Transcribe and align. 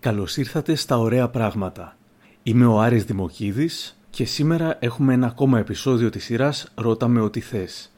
Καλώς 0.00 0.36
ήρθατε 0.36 0.74
στα 0.74 0.98
Ωραία 0.98 1.28
Πράγματα. 1.28 1.96
Είμαι 2.42 2.66
ο 2.66 2.80
Άρης 2.80 3.04
Δημοκίδης 3.04 3.98
και 4.10 4.24
σήμερα 4.24 4.76
έχουμε 4.80 5.14
ένα 5.14 5.26
ακόμα 5.26 5.58
επεισόδιο 5.58 6.10
της 6.10 6.24
σειράς 6.24 6.72
«Ρώτα 6.74 7.08
με 7.08 7.20
ό,τι 7.20 7.40
θες». 7.40 7.92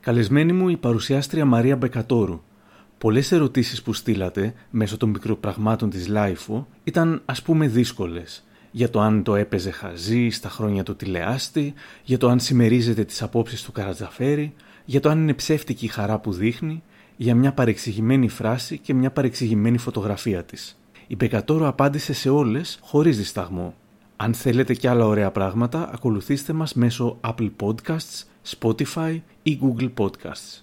Καλεσμένη 0.00 0.52
μου 0.52 0.68
η 0.68 0.76
παρουσιάστρια 0.76 1.44
Μαρία 1.44 1.76
Μπεκατόρου. 1.76 2.40
Πολλές 2.98 3.32
ερωτήσεις 3.32 3.82
που 3.82 3.92
στείλατε 3.92 4.54
μέσω 4.70 4.96
των 4.96 5.08
μικροπραγμάτων 5.08 5.90
της 5.90 6.08
Λάιφου 6.08 6.66
ήταν 6.84 7.22
ας 7.24 7.42
πούμε 7.42 7.68
δύσκολες. 7.68 8.44
Για 8.70 8.90
το 8.90 9.00
αν 9.00 9.22
το 9.22 9.34
έπαιζε 9.34 9.70
χαζί 9.70 10.28
στα 10.28 10.48
χρόνια 10.48 10.82
του 10.82 10.96
τηλεάστη, 10.96 11.74
για 12.04 12.18
το 12.18 12.28
αν 12.28 12.40
συμμερίζεται 12.40 13.04
τις 13.04 13.22
απόψεις 13.22 13.62
του 13.62 13.72
Καρατζαφέρη, 13.72 14.54
για 14.84 15.00
το 15.00 15.08
αν 15.08 15.20
είναι 15.20 15.34
ψεύτικη 15.34 15.84
η 15.84 15.88
χαρά 15.88 16.18
που 16.18 16.32
δείχνει, 16.32 16.82
για 17.16 17.34
μια 17.34 17.52
παρεξηγημένη 17.52 18.28
φράση 18.28 18.78
και 18.78 18.94
μια 18.94 19.10
παρεξηγημένη 19.10 19.78
φωτογραφία 19.78 20.44
της. 20.44 20.78
Η 21.14 21.16
Μπεκατόρο 21.16 21.68
απάντησε 21.68 22.12
σε 22.12 22.30
όλες 22.30 22.78
χωρίς 22.82 23.16
δισταγμό. 23.16 23.74
Αν 24.16 24.34
θέλετε 24.34 24.74
και 24.74 24.88
άλλα 24.88 25.06
ωραία 25.06 25.30
πράγματα, 25.30 25.90
ακολουθήστε 25.92 26.52
μας 26.52 26.74
μέσω 26.74 27.20
Apple 27.20 27.50
Podcasts, 27.62 28.22
Spotify 28.58 29.20
ή 29.42 29.58
Google 29.62 29.90
Podcasts. 29.98 30.62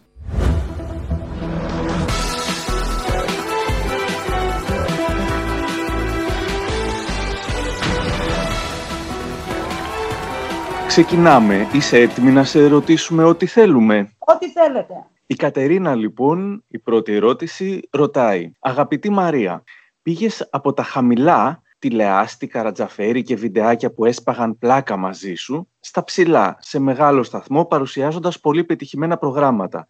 Ξεκινάμε. 10.88 11.68
Είσαι 11.74 11.98
έτοιμη 11.98 12.32
να 12.32 12.44
σε 12.44 12.68
ρωτήσουμε 12.68 13.24
ό,τι 13.24 13.46
θέλουμε; 13.46 14.12
Ό,τι 14.18 14.50
θέλετε. 14.50 14.94
Η 15.28 15.36
Κατερίνα 15.36 15.96
λοιπόν, 15.96 16.64
η 16.68 16.80
πρώτη 16.80 17.14
ερώτηση, 17.14 17.80
ρωτάει. 17.92 18.52
Αγαπητή 18.60 19.10
Μαρία, 19.10 19.64
πήγες 20.02 20.48
από 20.52 20.74
τα 20.74 20.84
χαμηλά 20.84 21.62
τηλεάστη, 21.80 22.48
καρατζαφέρι 22.48 23.24
και 23.24 23.36
βιντεάκια 23.36 23.92
που 23.94 24.06
έσπαγαν 24.06 24.58
πλάκα 24.58 24.98
μαζί 24.98 25.34
σου, 25.34 25.70
στα 25.80 26.04
ψηλά, 26.04 26.58
σε 26.60 26.80
μεγάλο 26.80 27.24
σταθμό, 27.24 27.66
παρουσιάζοντας 27.66 28.40
πολύ 28.40 28.64
πετυχημένα 28.64 29.18
προγράμματα. 29.18 29.88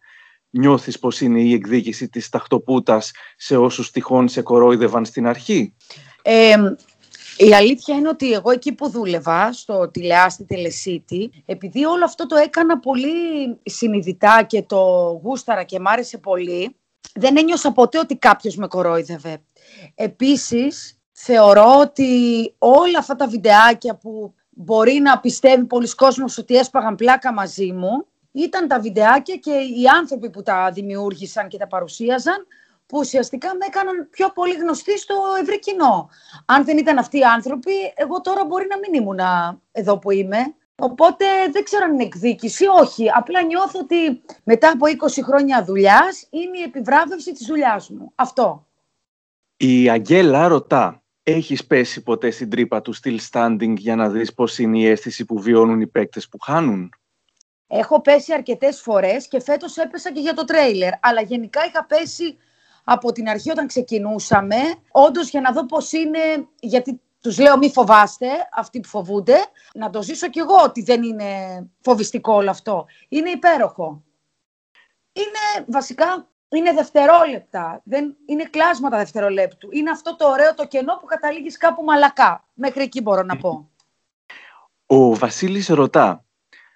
Νιώθεις 0.50 0.98
πως 0.98 1.20
είναι 1.20 1.40
η 1.40 1.52
εκδίκηση 1.52 2.08
της 2.08 2.28
ταχτοπούτας 2.28 3.10
σε 3.36 3.56
όσους 3.56 3.90
τυχόν 3.90 4.28
σε 4.28 4.42
κορόιδευαν 4.42 5.04
στην 5.04 5.26
αρχή; 5.26 5.74
Ε, 6.22 6.56
η 7.36 7.54
αλήθεια 7.54 7.96
είναι 7.96 8.08
ότι 8.08 8.32
εγώ 8.32 8.50
εκεί 8.50 8.72
που 8.72 8.90
δούλευα, 8.90 9.52
στο 9.52 9.90
τηλεάστη 9.90 10.44
Τελεσίτη, 10.44 11.42
επειδή 11.46 11.84
όλο 11.84 12.04
αυτό 12.04 12.26
το 12.26 12.36
έκανα 12.36 12.78
πολύ 12.78 13.10
συνειδητά 13.62 14.42
και 14.42 14.62
το 14.62 14.80
γούσταρα 15.22 15.62
και 15.62 15.80
μ' 15.80 15.88
άρεσε 15.88 16.18
πολύ, 16.18 16.76
δεν 17.14 17.36
ένιωσα 17.36 17.72
ποτέ 17.72 17.98
ότι 17.98 18.16
κάποιος 18.16 18.56
με 18.56 18.66
κορόιδευε. 18.66 19.42
Επίσης, 19.94 21.00
θεωρώ 21.12 21.78
ότι 21.80 22.54
όλα 22.58 22.98
αυτά 22.98 23.16
τα 23.16 23.26
βιντεάκια 23.26 23.96
που 23.96 24.34
μπορεί 24.50 24.92
να 24.92 25.20
πιστεύει 25.20 25.64
πολλοί 25.64 25.94
κόσμος 25.94 26.38
ότι 26.38 26.56
έσπαγαν 26.56 26.94
πλάκα 26.94 27.32
μαζί 27.32 27.72
μου, 27.72 28.06
ήταν 28.32 28.68
τα 28.68 28.80
βιντεάκια 28.80 29.36
και 29.36 29.50
οι 29.50 29.86
άνθρωποι 29.98 30.30
που 30.30 30.42
τα 30.42 30.70
δημιούργησαν 30.72 31.48
και 31.48 31.58
τα 31.58 31.66
παρουσίαζαν, 31.66 32.46
που 32.86 32.98
ουσιαστικά 32.98 33.48
με 33.48 33.66
έκαναν 33.66 34.08
πιο 34.10 34.28
πολύ 34.28 34.54
γνωστή 34.54 34.98
στο 34.98 35.14
ευρύ 35.40 35.58
κοινό. 35.58 36.08
Αν 36.46 36.64
δεν 36.64 36.78
ήταν 36.78 36.98
αυτοί 36.98 37.18
οι 37.18 37.24
άνθρωποι, 37.24 37.72
εγώ 37.94 38.20
τώρα 38.20 38.44
μπορεί 38.44 38.66
να 38.70 38.78
μην 38.78 39.02
ήμουν 39.02 39.20
εδώ 39.72 39.98
που 39.98 40.10
είμαι. 40.10 40.54
Οπότε 40.74 41.24
δεν 41.52 41.64
ξέρω 41.64 41.84
αν 41.84 41.92
είναι 41.92 42.02
εκδίκηση, 42.02 42.64
όχι. 42.66 43.06
Απλά 43.14 43.42
νιώθω 43.42 43.78
ότι 43.78 44.22
μετά 44.44 44.70
από 44.70 44.86
20 44.86 45.22
χρόνια 45.24 45.64
δουλειάς 45.64 46.26
είναι 46.30 46.58
η 46.58 46.62
επιβράβευση 46.62 47.32
της 47.32 47.46
δουλειάς 47.46 47.90
μου. 47.90 48.12
Αυτό. 48.14 48.66
Η 49.56 49.90
Αγγέλα 49.90 50.48
ρωτά, 50.48 51.02
έχεις 51.22 51.66
πέσει 51.66 52.02
ποτέ 52.02 52.30
στην 52.30 52.50
τρύπα 52.50 52.82
του 52.82 52.94
still 52.96 53.18
standing 53.30 53.74
για 53.76 53.96
να 53.96 54.08
δεις 54.08 54.34
πώς 54.34 54.58
είναι 54.58 54.78
η 54.78 54.86
αίσθηση 54.86 55.24
που 55.24 55.40
βιώνουν 55.40 55.80
οι 55.80 55.86
παίκτες 55.86 56.28
που 56.28 56.38
χάνουν; 56.38 56.90
Έχω 57.66 58.00
πέσει 58.00 58.32
αρκετές 58.32 58.80
φορές 58.80 59.28
και 59.28 59.40
φέτος 59.40 59.76
έπεσα 59.76 60.12
και 60.12 60.20
για 60.20 60.34
το 60.34 60.44
τρέιλερ. 60.44 60.92
Αλλά 61.00 61.20
γενικά 61.20 61.64
είχα 61.64 61.84
πέσει 61.84 62.36
από 62.84 63.12
την 63.12 63.28
αρχή 63.28 63.50
όταν 63.50 63.66
ξεκινούσαμε, 63.66 64.56
όντως 64.90 65.30
για 65.30 65.40
να 65.40 65.52
δω 65.52 65.66
πώς 65.66 65.92
είναι, 65.92 66.18
γιατί 66.60 67.00
τους 67.22 67.38
λέω 67.38 67.58
μη 67.58 67.70
φοβάστε, 67.70 68.28
αυτοί 68.52 68.80
που 68.80 68.88
φοβούνται, 68.88 69.36
να 69.74 69.90
το 69.90 70.02
ζήσω 70.02 70.28
κι 70.28 70.38
εγώ 70.38 70.62
ότι 70.62 70.82
δεν 70.82 71.02
είναι 71.02 71.26
φοβιστικό 71.80 72.32
όλο 72.34 72.50
αυτό. 72.50 72.86
Είναι 73.08 73.30
υπέροχο. 73.30 74.02
Είναι 75.12 75.66
βασικά 75.68 76.26
είναι 76.56 76.72
δευτερόλεπτα, 76.72 77.80
δεν, 77.84 78.16
είναι 78.26 78.44
κλάσματα 78.44 78.96
δευτερολέπτου. 78.96 79.68
Είναι 79.72 79.90
αυτό 79.90 80.16
το 80.16 80.28
ωραίο 80.28 80.54
το 80.54 80.66
κενό 80.66 80.96
που 81.00 81.06
καταλήγεις 81.06 81.56
κάπου 81.56 81.82
μαλακά. 81.84 82.44
Μέχρι 82.54 82.82
εκεί 82.82 83.00
μπορώ 83.00 83.22
να 83.22 83.36
πω. 83.36 83.70
Ο 84.86 85.14
Βασίλης 85.14 85.68
ρωτά, 85.68 86.24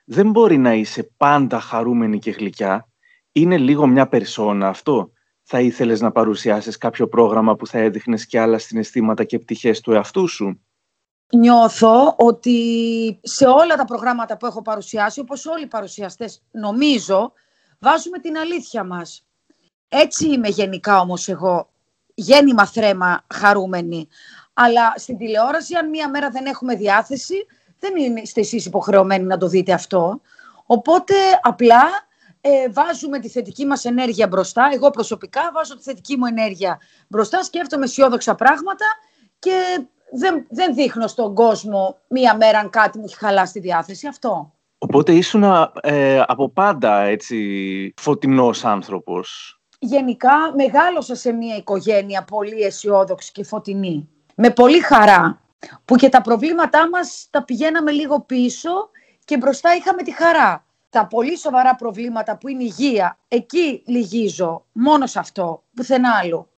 δεν 0.05 0.31
μπορεί 0.31 0.59
να 0.59 0.75
είσαι 0.75 1.03
πάντα 1.17 1.61
χαρούμενη 1.61 2.19
και 2.19 2.31
γλυκιά; 2.31 2.89
Είναι 3.33 3.59
λίγο 3.59 3.87
μια 3.87 4.09
περσόνα 4.09 4.69
αυτό; 4.69 5.11
Θα 5.49 5.61
ήθελες 5.61 6.01
να 6.01 6.13
παρουσιάσεις 6.13 6.77
κάποιο 6.77 7.09
πρόγραμμα 7.09 7.57
που 7.57 7.67
θα 7.67 7.79
έδειχνες 7.79 8.27
κι 8.27 8.39
άλλα 8.39 8.59
συναισθήματα 8.59 9.25
και 9.25 9.39
πτυχές 9.39 9.81
του 9.81 9.93
εαυτού 9.93 10.29
σου; 10.29 10.61
Νιώθω 11.33 12.15
ότι 12.19 13.21
σε 13.23 13.47
όλα 13.47 13.77
τα 13.77 13.85
προγράμματα 13.85 14.37
που 14.37 14.47
έχω 14.47 14.63
παρουσιάσει, 14.63 15.21
όπως 15.21 15.47
όλοι 15.47 15.63
οι 15.63 15.67
παρουσιαστές 15.67 16.43
νομίζω, 16.51 17.33
βάζουμε 17.79 18.19
την 18.19 18.37
αλήθεια 18.37 18.85
μας. 18.85 19.27
Έτσι 19.89 20.27
είμαι 20.29 20.49
γενικά 20.49 21.01
όμως 21.01 21.29
εγώ, 21.29 21.71
γέννημα 22.15 22.67
θρέμα 22.67 23.25
χαρούμενη. 23.35 24.09
Αλλά 24.53 24.93
στην 24.97 25.17
τηλεόραση, 25.17 25.75
αν 25.75 25.89
μία 25.89 26.11
μέρα 26.11 26.31
δεν 26.31 26.47
έχουμε 26.47 26.75
διάθεση, 26.75 27.47
δεν 27.79 28.17
είστε 28.17 28.41
εσείς 28.41 28.67
υποχρεωμένοι 28.67 29.25
να 29.25 29.37
το 29.37 29.49
δείτε 29.49 29.73
αυτό. 29.73 30.21
Οπότε 30.67 31.15
απλά 31.43 31.83
ε, 32.49 32.69
βάζουμε 32.71 33.19
τη 33.19 33.29
θετική 33.29 33.67
μας 33.67 33.85
ενέργεια 33.85 34.27
μπροστά. 34.27 34.71
Εγώ 34.73 34.91
προσωπικά 34.91 35.51
βάζω 35.55 35.77
τη 35.77 35.83
θετική 35.83 36.17
μου 36.17 36.27
ενέργεια 36.27 36.81
μπροστά, 37.09 37.43
σκέφτομαι 37.43 37.85
αισιόδοξα 37.85 38.35
πράγματα 38.35 38.85
και 39.39 39.87
δεν, 40.13 40.47
δεν 40.51 40.75
δείχνω 40.75 41.07
στον 41.07 41.35
κόσμο 41.35 41.99
μία 42.09 42.37
μέρα 42.37 42.59
αν 42.59 42.71
κάτι 42.71 42.99
μου 42.99 43.05
έχει 43.07 43.17
χαλάσει 43.17 43.53
τη 43.53 43.61
διάθεση. 43.61 44.07
Αυτό. 44.07 44.53
Οπότε 44.79 45.13
ήσουν 45.13 45.45
ε, 45.81 46.23
από 46.27 46.49
πάντα 46.49 47.01
έτσι 47.01 47.95
φωτεινός 47.97 48.65
άνθρωπος 48.65 49.57
γενικά 49.79 50.55
μεγάλωσα 50.55 51.15
σε 51.15 51.33
μια 51.33 51.57
οικογένεια 51.57 52.25
πολύ 52.25 52.63
αισιόδοξη 52.63 53.33
και 53.33 53.45
φωτεινή. 53.45 54.09
Με 54.35 54.51
πολύ 54.51 54.81
χαρά. 54.81 55.41
Που 55.85 55.97
και 55.97 56.09
τα 56.09 56.21
προβλήματά 56.21 56.89
μας 56.89 57.29
τα 57.31 57.45
πηγαίναμε 57.45 57.91
λίγο 57.91 58.21
πίσω 58.21 58.71
και 59.25 59.37
μπροστά 59.37 59.75
είχαμε 59.75 60.03
τη 60.03 60.15
χαρά. 60.15 60.66
Τα 60.97 61.07
πολύ 61.07 61.39
σοβαρά 61.39 61.75
προβλήματα 61.75 62.37
που 62.39 62.49
είναι 62.49 62.63
υγεία, 62.63 63.19
εκεί 63.29 63.83
λυγίζω. 63.87 64.65
Μόνος 64.73 65.11
σε 65.11 65.19
αυτό, 65.19 65.63
πουθενά 65.75 66.11
άλλο. 66.23 66.49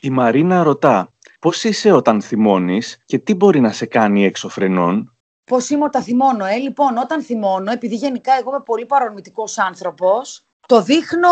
Η 0.00 0.10
Μαρίνα 0.10 0.62
ρωτά, 0.62 1.12
πώς 1.40 1.64
είσαι 1.64 1.92
όταν 1.92 2.22
θυμώνεις 2.22 3.02
και 3.04 3.18
τι 3.18 3.34
μπορεί 3.34 3.60
να 3.60 3.72
σε 3.72 3.86
κάνει 3.86 4.24
έξω 4.24 4.48
φρενών; 4.48 5.16
Πώς 5.44 5.70
είμαι 5.70 5.84
όταν 5.84 6.02
θυμώνω, 6.02 6.44
ε; 6.44 6.56
Λοιπόν, 6.56 6.96
όταν 6.96 7.22
θυμώνω, 7.22 7.72
επειδή 7.72 7.94
γενικά 7.94 8.32
εγώ 8.38 8.50
είμαι 8.50 8.62
πολύ 8.64 8.86
παρορμητικός 8.86 9.58
άνθρωπος, 9.58 10.44
το 10.66 10.82
δείχνω 10.82 11.28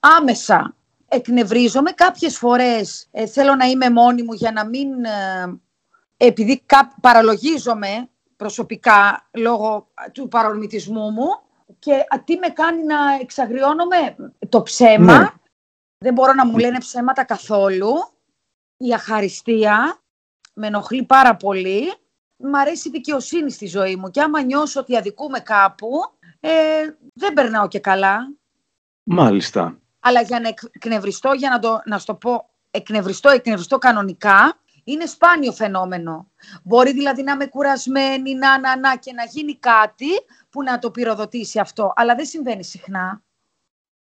άμεσα 0.00 0.74
εκνευρίζομαι. 1.08 1.90
Κάποιες 1.90 2.38
φορές 2.38 3.08
ε, 3.10 3.26
θέλω 3.26 3.54
να 3.54 3.64
είμαι 3.64 3.90
μόνη 3.90 4.22
μου 4.22 4.32
για 4.32 4.52
να 4.52 4.66
μην... 4.66 5.04
Ε, 5.04 5.60
επειδή 6.16 6.62
παραλογίζομαι 7.00 8.08
προσωπικά 8.36 9.28
λόγω 9.32 9.92
του 10.12 10.28
παρορμητισμού 10.28 11.10
μου 11.10 11.26
και 11.78 12.06
τι 12.24 12.36
με 12.36 12.48
κάνει 12.48 12.84
να 12.84 12.96
εξαγριώνομαι; 13.20 14.16
Το 14.48 14.62
ψέμα. 14.62 15.18
Ναι. 15.18 15.28
Δεν 15.98 16.12
μπορώ 16.12 16.32
να 16.32 16.46
μου 16.46 16.58
λένε 16.58 16.78
ψέματα 16.78 17.24
καθόλου. 17.24 17.92
Η 18.76 18.94
αχαριστία 18.94 19.98
με 20.54 20.66
ενοχλεί 20.66 21.04
πάρα 21.04 21.36
πολύ. 21.36 21.94
Μ' 22.36 22.54
αρέσει 22.54 22.88
η 22.88 22.90
δικαιοσύνη 22.90 23.50
στη 23.50 23.66
ζωή 23.66 23.96
μου 23.96 24.10
και 24.10 24.20
άμα 24.20 24.42
νιώσω 24.42 24.80
ότι 24.80 24.96
αδικούμε 24.96 25.40
κάπου, 25.40 25.88
ε, 26.40 26.50
δεν 27.14 27.32
περνάω 27.32 27.68
και 27.68 27.78
καλά. 27.78 28.32
Μάλιστα 29.02 29.78
αλλά 30.06 30.20
για 30.20 30.40
να 30.40 30.48
εκνευριστώ, 30.72 31.32
για 31.32 31.50
να, 31.50 31.58
το, 31.58 31.80
να 31.84 31.98
στο 31.98 32.14
πω 32.14 32.48
εκνευριστώ, 32.70 33.28
εκνευριστώ 33.28 33.78
κανονικά, 33.78 34.58
είναι 34.86 35.06
σπάνιο 35.06 35.52
φαινόμενο. 35.52 36.30
Μπορεί 36.62 36.92
δηλαδή 36.92 37.22
να 37.22 37.32
είμαι 37.32 37.46
κουρασμένη, 37.46 38.34
να, 38.34 38.58
να, 38.58 38.78
να 38.78 38.96
και 38.96 39.12
να 39.12 39.24
γίνει 39.24 39.58
κάτι 39.58 40.08
που 40.50 40.62
να 40.62 40.78
το 40.78 40.90
πυροδοτήσει 40.90 41.58
αυτό, 41.58 41.92
αλλά 41.96 42.14
δεν 42.14 42.26
συμβαίνει 42.26 42.64
συχνά. 42.64 43.22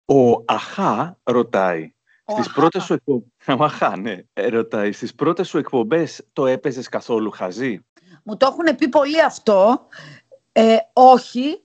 Ο 0.04 0.42
Αχά 0.44 1.18
ρωτάει, 1.22 1.94
ο 2.24 2.32
στις 2.32 2.46
αχά. 2.46 2.54
πρώτες 2.54 2.82
σου 2.82 2.92
εκπομπές, 2.92 3.26
αχά, 3.72 3.96
ναι, 3.96 4.22
ε, 4.32 4.48
ρωτάει, 4.48 4.92
στις 4.92 5.14
πρώτες 5.14 5.48
σου 5.48 5.58
εκπομπές 5.58 6.26
το 6.32 6.46
έπαιζες 6.46 6.88
καθόλου 6.88 7.30
χαζί; 7.30 7.86
Μου 8.22 8.36
το 8.36 8.46
έχουν 8.46 8.76
πει 8.76 8.88
πολύ 8.88 9.22
αυτό, 9.22 9.86
ε, 10.52 10.76
όχι, 10.92 11.62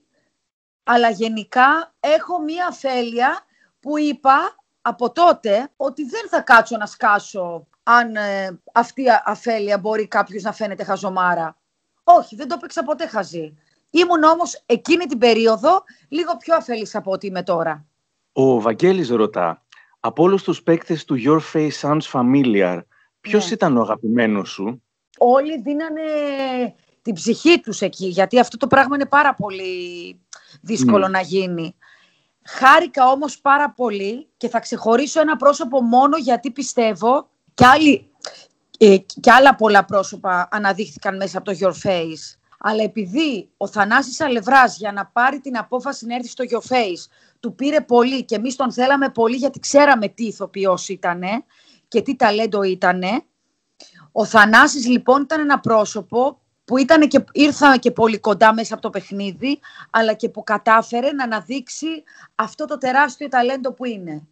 αλλά 0.82 1.10
γενικά 1.10 1.94
έχω 2.00 2.42
μία 2.42 2.66
αφέλεια 2.66 3.44
που 3.80 3.98
είπα 3.98 4.54
από 4.80 5.12
τότε 5.12 5.70
ότι 5.76 6.04
δεν 6.04 6.28
θα 6.28 6.40
κάτσω 6.40 6.76
να 6.76 6.86
σκάσω 6.86 7.66
αν 7.98 8.16
ε, 8.16 8.60
αυτή 8.72 9.02
η 9.02 9.06
αφέλεια 9.24 9.78
μπορεί 9.78 10.06
κάποιος 10.06 10.42
να 10.42 10.52
φαίνεται 10.52 10.84
χαζομάρα. 10.84 11.56
Όχι, 12.04 12.36
δεν 12.36 12.48
το 12.48 12.54
έπαιξα 12.58 12.82
ποτέ 12.82 13.06
χαζή. 13.06 13.54
Ήμουν 13.90 14.22
όμως 14.22 14.62
εκείνη 14.66 15.06
την 15.06 15.18
περίοδο 15.18 15.82
λίγο 16.08 16.36
πιο 16.36 16.56
αφέλης 16.56 16.94
από 16.94 17.12
ό,τι 17.12 17.26
είμαι 17.26 17.42
τώρα. 17.42 17.86
Ο 18.32 18.60
Βαγγέλης 18.60 19.08
ρωτά, 19.08 19.64
από 20.00 20.22
όλους 20.22 20.42
τους 20.42 20.62
παίκτες 20.62 21.04
του 21.04 21.16
Your 21.24 21.40
Face 21.52 21.80
Sounds 21.80 22.10
Familiar, 22.12 22.80
ποιος 23.20 23.46
ναι. 23.46 23.52
ήταν 23.52 23.76
ο 23.76 23.80
αγαπημένος 23.80 24.50
σου; 24.50 24.82
Όλοι 25.18 25.60
δίνανε 25.60 26.02
την 27.02 27.14
ψυχή 27.14 27.60
τους 27.60 27.80
εκεί, 27.80 28.06
γιατί 28.06 28.38
αυτό 28.38 28.56
το 28.56 28.66
πράγμα 28.66 28.94
είναι 28.94 29.06
πάρα 29.06 29.34
πολύ 29.34 30.20
δύσκολο 30.60 31.06
ναι. 31.06 31.08
να 31.08 31.20
γίνει. 31.20 31.74
Χάρηκα 32.44 33.06
όμως 33.06 33.40
πάρα 33.40 33.70
πολύ 33.70 34.28
και 34.36 34.48
θα 34.48 34.60
ξεχωρίσω 34.60 35.20
ένα 35.20 35.36
πρόσωπο 35.36 35.80
μόνο 35.80 36.16
γιατί 36.16 36.50
πιστεύω 36.50 37.28
και, 37.60 37.66
άλλοι, 37.66 38.10
ε, 38.78 38.96
και 39.20 39.30
άλλα 39.30 39.54
πολλά 39.54 39.84
πρόσωπα 39.84 40.48
αναδείχθηκαν 40.50 41.16
μέσα 41.16 41.38
από 41.38 41.52
το 41.52 41.58
Your 41.60 41.86
Face. 41.88 42.36
Αλλά 42.58 42.82
επειδή 42.82 43.48
ο 43.56 43.68
Θανάσης 43.68 44.20
Αλευράς 44.20 44.76
για 44.76 44.92
να 44.92 45.06
πάρει 45.06 45.40
την 45.40 45.58
απόφαση 45.58 46.06
να 46.06 46.14
έρθει 46.14 46.28
στο 46.28 46.44
Your 46.50 46.72
Face 46.72 47.10
του 47.40 47.54
πήρε 47.54 47.80
πολύ 47.80 48.24
και 48.24 48.34
εμείς 48.34 48.56
τον 48.56 48.72
θέλαμε 48.72 49.08
πολύ 49.08 49.36
γιατί 49.36 49.58
ξέραμε 49.58 50.08
τι 50.08 50.24
ηθοποιός 50.24 50.88
ήτανε 50.88 51.44
και 51.88 52.02
τι 52.02 52.16
ταλέντο 52.16 52.62
ήτανε. 52.62 53.22
Ο 54.12 54.24
Θανάσης 54.24 54.86
λοιπόν 54.86 55.22
ήταν 55.22 55.40
ένα 55.40 55.60
πρόσωπο 55.60 56.40
που 56.64 56.76
ήταν 56.76 57.08
και, 57.08 57.24
ήρθα 57.32 57.76
και 57.76 57.90
πολύ 57.90 58.18
κοντά 58.18 58.54
μέσα 58.54 58.74
από 58.74 58.82
το 58.82 58.90
παιχνίδι, 58.90 59.58
αλλά 59.90 60.12
και 60.12 60.28
που 60.28 60.42
κατάφερε 60.42 61.12
να 61.12 61.24
αναδείξει 61.24 62.02
αυτό 62.34 62.64
το 62.64 62.78
τεράστιο 62.78 63.28
ταλέντο 63.28 63.72
που 63.72 63.84
είναι. 63.84 64.28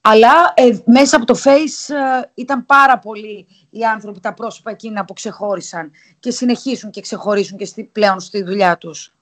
Αλλά 0.00 0.52
ε, 0.54 0.78
μέσα 0.84 1.16
από 1.16 1.24
το 1.24 1.40
Face 1.44 1.94
ε, 1.94 2.30
ήταν 2.34 2.66
πάρα 2.66 2.98
πολλοί 2.98 3.46
οι 3.70 3.84
άνθρωποι, 3.84 4.20
τα 4.20 4.34
πρόσωπα 4.34 4.70
εκείνα 4.70 5.04
που 5.04 5.12
ξεχώρισαν 5.12 5.90
και 6.18 6.30
συνεχίσουν 6.30 6.90
και 6.90 7.00
ξεχωρίσουν 7.00 7.58
και 7.58 7.64
στη, 7.64 7.84
πλέον 7.84 8.20
στη 8.20 8.42
δουλειά 8.42 8.78
τους. 8.78 9.14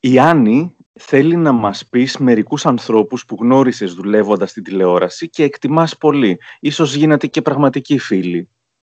Η 0.00 0.18
Άννη 0.18 0.76
θέλει 0.92 1.36
να 1.36 1.52
μας 1.52 1.86
πεις 1.86 2.16
μερικούς 2.16 2.66
ανθρώπους 2.66 3.24
που 3.24 3.36
γνώρισες 3.40 3.94
δουλεύοντας 3.94 4.50
στην 4.50 4.62
τηλεόραση 4.62 5.28
και 5.28 5.42
εκτιμάς 5.42 5.96
πολύ. 5.96 6.38
Ίσως 6.60 6.94
γίνατε 6.94 7.26
και 7.26 7.42
πραγματικοί 7.42 7.98
φίλοι. 7.98 8.48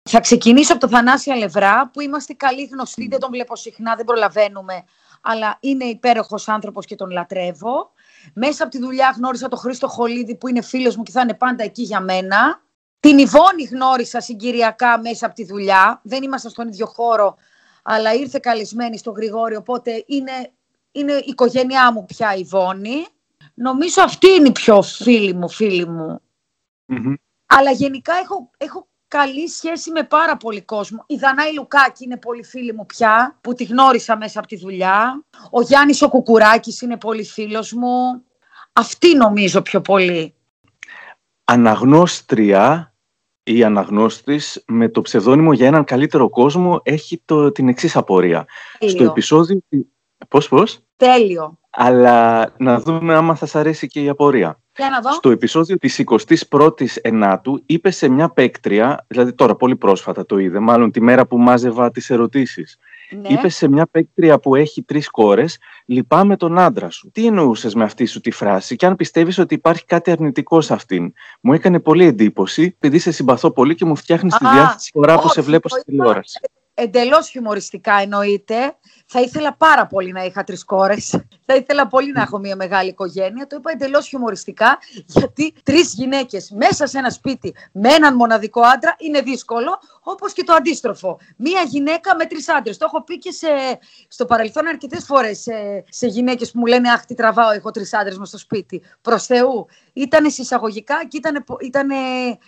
Θα 0.10 0.20
ξεκινήσω 0.20 0.74
από 0.74 0.82
το 0.82 0.88
Θανάση 0.88 1.32
Αλευρά, 1.32 1.90
που 1.94 2.02
είμαστε 2.02 2.34
καλοί 2.34 2.70
γνωστοί, 2.72 3.08
δεν 3.08 3.20
τον 3.20 3.30
βλέπω 3.32 3.56
συχνά, 3.56 3.96
δεν 3.96 4.06
προλαβαίνουμε, 4.06 4.84
αλλά 5.22 5.58
είναι 5.60 5.86
υπέροχος 5.86 6.48
άνθρωπος 6.48 6.86
και 6.86 6.96
τον 6.96 7.10
λατρεύω. 7.10 7.92
Μέσα 8.34 8.64
από 8.64 8.72
τη 8.72 8.80
δουλειά 8.80 9.14
γνώρισα 9.18 9.48
τον 9.48 9.60
Χρήστο 9.60 9.88
Χολίδη, 9.88 10.36
που 10.36 10.48
είναι 10.48 10.62
φίλος 10.62 10.96
μου 10.96 11.04
και 11.04 11.12
θα 11.12 11.22
είναι 11.22 11.34
πάντα 11.34 11.64
εκεί 11.64 11.82
για 11.82 12.00
μένα. 12.00 12.64
Την 13.00 13.18
Ιβόνη 13.18 13.64
γνώρισα 13.64 14.20
συγκυριακά 14.20 15.00
μέσα 15.00 15.26
από 15.26 15.36
τη 15.36 15.46
δουλειά. 15.46 16.00
Δεν 16.04 16.24
ήμασταν 16.24 16.52
στον 16.52 16.68
ίδιο 16.68 16.86
χώρο, 16.86 17.36
αλλά 17.84 18.14
ήρθε 18.14 18.40
καλεσμένη 18.40 18.98
στο 18.98 19.12
Γρηγόρη, 19.12 19.56
οπότε 19.56 20.04
είναι, 20.08 20.52
είναι 20.92 21.14
η 21.14 21.26
οικογένειά 21.28 21.92
μου 21.92 22.06
πια 22.06 22.36
η 22.36 22.40
Ιβόνη. 22.40 23.06
Νομίζω 23.54 24.02
αυτή 24.02 24.30
είναι 24.30 24.48
η 24.48 24.52
πιο 24.52 24.82
φίλη 24.82 25.34
μου, 25.34 25.50
φίλη 25.50 25.88
μου. 25.88 26.22
Αλλά 27.46 27.72
γενικά 27.72 28.14
έχω, 28.14 28.50
έχω 28.58 28.88
καλή 29.08 29.50
σχέση 29.50 29.92
με 29.92 30.04
πάρα 30.04 30.38
πολύ 30.38 30.62
κόσμο. 30.62 31.04
Η 31.08 31.16
Δανάη 31.16 31.54
Λουκάκη 31.54 32.04
είναι 32.04 32.18
πολύ 32.18 32.44
φίλη 32.44 32.74
μου 32.74 32.86
πια, 32.86 33.38
που 33.42 33.54
τη 33.54 33.64
γνώρισα 33.64 34.18
μέσα 34.18 34.40
από 34.40 34.48
τη 34.48 34.58
δουλειά. 34.58 35.24
Ο 35.52 35.62
Γιάννης 35.62 36.02
ο 36.02 36.10
Κουκουράκης 36.10 36.82
είναι 36.82 36.98
πολύ 36.98 37.24
φίλος 37.24 37.74
μου. 37.74 38.24
Αυτή 38.74 39.16
νομίζω 39.16 39.62
πιο 39.62 39.82
πολύ. 39.82 40.34
Αναγνώστρια 41.44 42.94
ή 43.44 43.64
αναγνώστης 43.64 44.64
με 44.68 44.90
το 44.90 45.02
ψευδόνυμο 45.02 45.54
για 45.54 45.68
έναν 45.68 45.84
καλύτερο 45.84 46.30
κόσμο 46.30 46.80
έχει 46.84 47.22
το, 47.26 47.52
την 47.52 47.68
εξής 47.68 47.96
απορία. 47.96 48.46
Στο 48.80 49.04
επεισόδιο... 49.04 49.64
Πώς, 50.28 50.48
πώς; 50.48 50.80
Τέλειο. 50.96 51.60
Αλλά 51.70 52.54
να 52.58 52.80
δούμε 52.80 53.14
άμα 53.14 53.36
θα 53.36 53.46
σας 53.46 53.56
αρέσει 53.56 53.88
και 53.88 54.02
η 54.02 54.10
απορία. 54.10 54.60
Στο 55.14 55.30
επεισόδιο 55.30 55.78
της 55.78 56.04
21ης 56.50 56.96
Ενάτου 57.02 57.64
είπε 57.66 57.90
σε 57.90 58.08
μια 58.08 58.30
παίκτρια, 58.30 59.06
δηλαδή 59.08 59.34
τώρα 59.34 59.56
πολύ 59.56 59.76
πρόσφατα 59.76 60.26
το 60.26 60.38
είδε, 60.38 60.60
μάλλον 60.60 60.92
τη 60.92 61.02
μέρα 61.02 61.26
που 61.26 61.38
μάζευα 61.38 61.92
τις 61.92 62.10
ερωτήσεις, 62.10 62.78
ναι. 63.12 63.28
είπε 63.28 63.50
σε 63.50 63.68
μια 63.68 63.88
παίκτρια 63.88 64.40
που 64.40 64.56
έχει 64.56 64.84
τρεις 64.84 65.10
κόρες, 65.10 65.58
λυπάμαι 65.86 66.38
τον 66.38 66.60
άντρα 66.60 66.90
σου. 66.90 67.12
Τι 67.12 67.26
εννοούσες 67.26 67.76
με 67.76 67.84
αυτή 67.84 68.06
σου 68.06 68.20
τη 68.20 68.32
φράση 68.32 68.76
και 68.76 68.86
αν 68.86 68.96
πιστεύεις 68.96 69.38
ότι 69.38 69.54
υπάρχει 69.54 69.86
κάτι 69.86 70.12
αρνητικό 70.12 70.62
σε 70.62 70.74
αυτήν. 70.74 71.14
Μου 71.42 71.54
έκανε 71.54 71.80
πολύ 71.80 72.06
εντύπωση, 72.06 72.64
επειδή 72.64 73.00
σε 73.00 73.12
συμπαθώ 73.12 73.52
πολύ 73.52 73.76
και 73.76 73.86
μου 73.86 73.96
φτιάχνεις 73.96 74.36
τη 74.36 74.46
διάθεση 74.46 74.92
φορά 74.94 75.20
που 75.20 75.30
σε 75.30 75.42
βλέπω 75.42 75.70
στη 75.70 75.84
τηλεόραση 75.84 76.40
εντελώς 76.76 77.30
χιουμοριστικά 77.30 77.94
εννοείται. 78.02 78.76
Θα 79.06 79.22
ήθελα 79.22 79.56
πάρα 79.56 79.88
πολύ 79.88 80.12
να 80.12 80.24
είχα 80.24 80.44
τρεις 80.44 80.66
κόρες. 80.66 81.10
Θα 81.46 81.56
ήθελα 81.56 81.88
πολύ 81.88 82.12
να 82.12 82.22
έχω 82.22 82.38
μια 82.38 82.56
μεγάλη 82.56 82.90
οικογένεια. 82.90 83.48
Το 83.48 83.56
είπα 83.56 83.72
εντελώς 83.72 84.08
χιουμοριστικά, 84.08 84.78
γιατί 85.06 85.54
τρεις 85.64 85.94
γυναίκες 85.94 86.52
μέσα 86.52 86.88
σε 86.88 86.98
ένα 86.98 87.10
σπίτι 87.10 87.56
με 87.72 87.90
έναν 87.90 88.16
μοναδικό 88.16 88.62
άντρα 88.62 88.96
είναι 88.98 89.22
δύσκολο, 89.22 89.80
όπως 90.04 90.34
και 90.34 90.44
το 90.44 90.54
αντίστροφο. 90.54 91.20
Μία 91.38 91.62
γυναίκα 91.62 92.16
με 92.16 92.26
τρεις 92.26 92.50
άντρες. 92.50 92.78
Το 92.78 92.86
έχω 92.88 93.04
πει 93.04 93.18
και 93.18 93.32
σε, 93.32 93.48
στο 94.08 94.26
παρελθόν 94.26 94.68
αρκετές 94.68 95.06
φορές 95.06 95.40
σε, 95.40 95.84
σε 95.90 96.08
γυναίκες 96.08 96.52
που 96.52 96.60
μου 96.60 96.66
λένε 96.66 96.90
Αχ, 96.92 97.06
τι 97.06 97.14
τραβάω, 97.14 97.52
έχω 97.52 97.72
τρεις 97.72 97.94
άντρες 97.94 98.18
μου 98.18 98.26
στο 98.26 98.38
σπίτι. 98.38 98.82
Προς 99.02 99.26
Θεού. 99.26 99.68
Ήταν 99.94 100.32
συσσαγωγικά 100.32 101.06
και 101.08 101.20
ήταν 101.62 101.92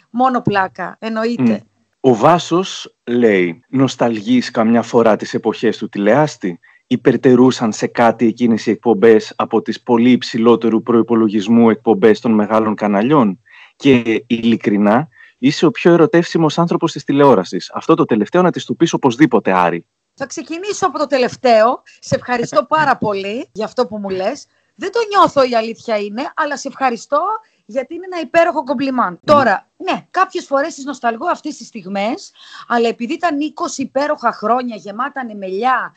μόνο 0.10 0.42
πλάκα. 0.42 0.96
Εννοείται. 1.00 1.66
Ο 2.08 2.16
Βάσος 2.16 2.98
λέει 3.06 3.60
«Νοσταλγείς 3.70 4.52
καμιά 4.52 4.82
φορά 4.82 5.16
τις 5.16 5.34
εποχές 5.34 5.78
του 5.78 5.90
τηλεάστη» 5.90 6.60
υπερτερούσαν 6.88 7.72
σε 7.72 7.88
κάτι 7.88 8.28
εκείνες 8.28 8.66
οι 8.66 8.72
εκπομπές 8.72 9.34
από 9.36 9.62
τις 9.62 9.82
πολύ 9.82 10.12
υψηλότερου 10.12 10.84
προϋπολογισμού 10.84 11.70
εκπομπές 11.70 12.20
των 12.20 12.32
μεγάλων 12.32 12.76
καναλιών; 12.76 13.40
Και 13.76 14.24
ειλικρινά 14.28 15.08
είσαι 15.38 15.66
ο 15.66 15.72
πιο 15.72 15.92
ερωτεύσιμος 15.92 16.60
άνθρωπος 16.60 16.92
της 16.92 17.04
τηλεόρασης. 17.04 17.72
Αυτό 17.74 17.94
το 17.94 18.06
τελευταίο 18.06 18.42
να 18.42 18.52
της 18.52 18.66
του 18.66 18.76
πεις 18.76 18.94
οπωσδήποτε, 18.94 19.52
Άρη. 19.58 19.88
Θα 20.14 20.26
ξεκινήσω 20.26 20.88
από 20.88 20.98
το 20.98 21.08
τελευταίο. 21.08 21.84
Σε 22.00 22.16
ευχαριστώ 22.16 22.66
πάρα 22.66 22.98
πολύ 22.98 23.50
για 23.52 23.66
αυτό 23.66 23.88
που 23.88 23.98
μου 23.98 24.10
λες. 24.10 24.46
Δεν 24.76 24.92
το 24.92 25.00
νιώθω 25.10 25.44
η 25.44 25.56
αλήθεια 25.56 25.98
είναι, 25.98 26.32
αλλά 26.36 26.58
σε 26.58 26.68
ευχαριστώ 26.68 27.22
γιατί 27.70 27.96
είναι 27.96 28.06
ένα 28.12 28.20
υπέροχο 28.22 28.64
κομπλιμάν. 28.64 29.20
Τώρα, 29.26 29.70
ναι, 29.78 30.08
κάποιες 30.12 30.46
φορές 30.46 30.74
τις 30.76 30.86
νοσταλγώ 30.86 31.28
αυτές 31.30 31.58
τις 31.58 31.68
στιγμές, 31.68 32.32
αλλά 32.68 32.88
επειδή 32.88 33.14
ήταν 33.14 33.38
20 33.42 33.78
υπέροχα 33.78 34.32
χρόνια 34.32 34.76
γεμάτα 34.76 35.24
νεμελιά, 35.24 35.94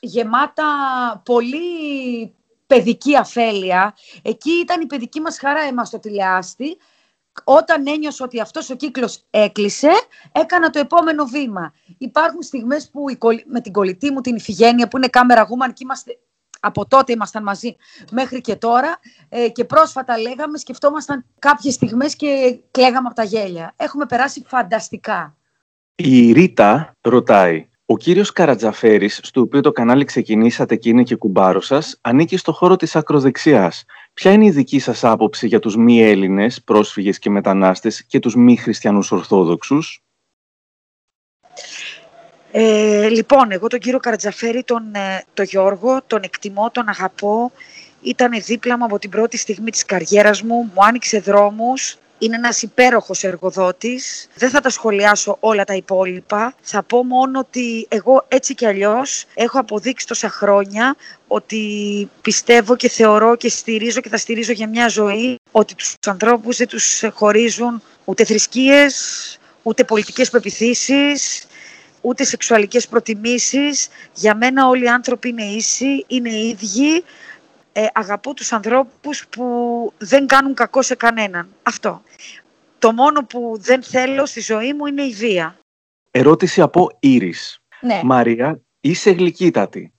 γεμάτα 0.00 0.64
πολύ 1.24 2.34
παιδική 2.66 3.16
αφέλεια, 3.16 3.94
εκεί 4.22 4.50
ήταν 4.50 4.80
η 4.80 4.86
παιδική 4.86 5.20
μας 5.20 5.38
χαρά 5.38 5.60
εμάς 5.60 5.88
στο 5.88 5.98
τηλεάστη, 5.98 6.76
όταν 7.44 7.86
ένιωσα 7.86 8.24
ότι 8.24 8.40
αυτός 8.40 8.70
ο 8.70 8.76
κύκλος 8.76 9.22
έκλεισε, 9.30 9.90
έκανα 10.32 10.70
το 10.70 10.78
επόμενο 10.78 11.24
βήμα. 11.24 11.74
Υπάρχουν 11.98 12.42
στιγμές 12.42 12.90
που 12.90 13.04
με 13.46 13.60
την 13.60 13.72
κολλητή 13.72 14.10
μου, 14.10 14.20
την 14.20 14.36
Ιφηγένεια, 14.36 14.88
που 14.88 14.96
είναι 14.96 15.08
κάμερα 15.08 15.42
γούμαν 15.42 15.72
και 15.72 15.80
είμαστε 15.82 16.18
από 16.64 16.86
τότε 16.86 17.12
ήμασταν 17.12 17.42
μαζί 17.42 17.76
μέχρι 18.10 18.40
και 18.40 18.56
τώρα 18.56 18.98
ε, 19.28 19.48
και 19.48 19.64
πρόσφατα 19.64 20.18
λέγαμε, 20.18 20.58
σκεφτόμασταν 20.58 21.24
κάποιες 21.38 21.74
στιγμές 21.74 22.16
και 22.16 22.58
κλαίγαμε 22.70 23.06
από 23.06 23.14
τα 23.14 23.24
γέλια. 23.24 23.72
Έχουμε 23.76 24.06
περάσει 24.06 24.42
φανταστικά. 24.46 25.36
Η 25.94 26.32
Ρίτα 26.32 26.92
ρωτάει, 27.00 27.68
ο 27.86 27.96
κύριος 27.96 28.32
Καρατζαφέρης, 28.32 29.20
στο 29.22 29.40
οποίο 29.40 29.60
το 29.60 29.72
κανάλι 29.72 30.04
ξεκινήσατε 30.04 30.76
και 30.76 30.88
είναι 30.88 31.02
και 31.02 31.16
κουμπάρος 31.16 31.66
σας, 31.66 31.98
ανήκει 32.00 32.36
στο 32.36 32.52
χώρο 32.52 32.76
της 32.76 32.96
ακροδεξιάς. 32.96 33.84
Ποια 34.14 34.32
είναι 34.32 34.44
η 34.44 34.50
δική 34.50 34.78
σας 34.78 35.04
άποψη 35.04 35.46
για 35.46 35.58
τους 35.58 35.76
μη 35.76 36.02
Έλληνες, 36.02 36.62
πρόσφυγες 36.62 37.18
και 37.18 37.30
μετανάστες 37.30 38.04
και 38.04 38.18
τους 38.18 38.36
μη 38.36 38.56
χριστιανούς 38.56 39.12
Ορθόδοξους; 39.12 40.02
Ε, 42.56 43.08
λοιπόν, 43.08 43.52
εγώ 43.52 43.66
τον 43.66 43.78
κύριο 43.78 43.98
Καρατζαφέρη, 43.98 44.62
τον, 44.62 44.94
ε, 44.94 45.24
τον 45.34 45.44
Γιώργο, 45.44 46.00
τον 46.06 46.22
εκτιμώ, 46.22 46.70
τον 46.70 46.88
αγαπώ. 46.88 47.52
Ήταν 48.02 48.30
δίπλα 48.44 48.78
μου 48.78 48.84
από 48.84 48.98
την 48.98 49.10
πρώτη 49.10 49.36
στιγμή 49.36 49.70
της 49.70 49.84
καριέρας 49.84 50.42
μου, 50.42 50.70
μου 50.74 50.84
άνοιξε 50.84 51.20
δρόμους. 51.20 51.96
Είναι 52.18 52.36
ένας 52.36 52.62
υπέροχος 52.62 53.24
εργοδότης. 53.24 54.28
Δεν 54.34 54.50
θα 54.50 54.60
τα 54.60 54.70
σχολιάσω 54.70 55.36
όλα 55.40 55.64
τα 55.64 55.74
υπόλοιπα. 55.74 56.54
Θα 56.60 56.82
πω 56.82 57.04
μόνο 57.04 57.38
ότι 57.38 57.86
εγώ 57.88 58.24
έτσι 58.28 58.54
κι 58.54 58.66
αλλιώς 58.66 59.24
έχω 59.34 59.58
αποδείξει 59.58 60.06
τόσα 60.06 60.28
χρόνια 60.28 60.96
ότι 61.26 61.62
πιστεύω 62.22 62.76
και 62.76 62.88
θεωρώ 62.88 63.36
και 63.36 63.48
στηρίζω 63.48 64.00
και 64.00 64.08
θα 64.08 64.16
στηρίζω 64.16 64.52
για 64.52 64.68
μια 64.68 64.88
ζωή 64.88 65.38
ότι 65.50 65.74
τους 65.74 65.94
ανθρώπους 66.06 66.56
δεν 66.56 66.68
τους 66.68 67.04
χωρίζουν 67.12 67.82
ούτε 68.04 68.24
θρησκείες, 68.24 68.94
ούτε 69.62 69.84
πολιτικές 69.84 70.30
πεπιθήσεις, 70.30 71.46
ούτε 72.04 72.24
σεξουαλικές 72.24 72.88
προτιμήσεις. 72.88 73.88
Για 74.14 74.34
μένα 74.34 74.68
όλοι 74.68 74.84
οι 74.84 74.88
άνθρωποι 74.88 75.28
είναι 75.28 75.44
ίσοι, 75.44 76.04
είναι 76.06 76.30
ίδιοι. 76.30 77.04
ε, 77.72 77.86
αγαπώ 77.92 78.34
τους 78.34 78.52
ανθρώπους 78.52 79.26
που 79.26 79.46
δεν 79.98 80.26
κάνουν 80.26 80.54
κακό 80.54 80.82
σε 80.82 80.94
κανέναν. 80.94 81.48
Αυτό. 81.62 82.02
Το 82.78 82.92
μόνο 82.92 83.24
που 83.24 83.56
δεν 83.60 83.82
θέλω 83.82 84.26
στη 84.26 84.40
ζωή 84.40 84.72
μου 84.72 84.86
είναι 84.86 85.02
η 85.02 85.12
βία. 85.12 85.58
Ερώτηση 86.10 86.60
από 86.60 86.96
Ήρης. 87.00 87.58
Ναι. 87.80 88.00
Μαρία, 88.04 88.60
είσαι 88.80 89.10
γλυκύτατη. 89.10 89.93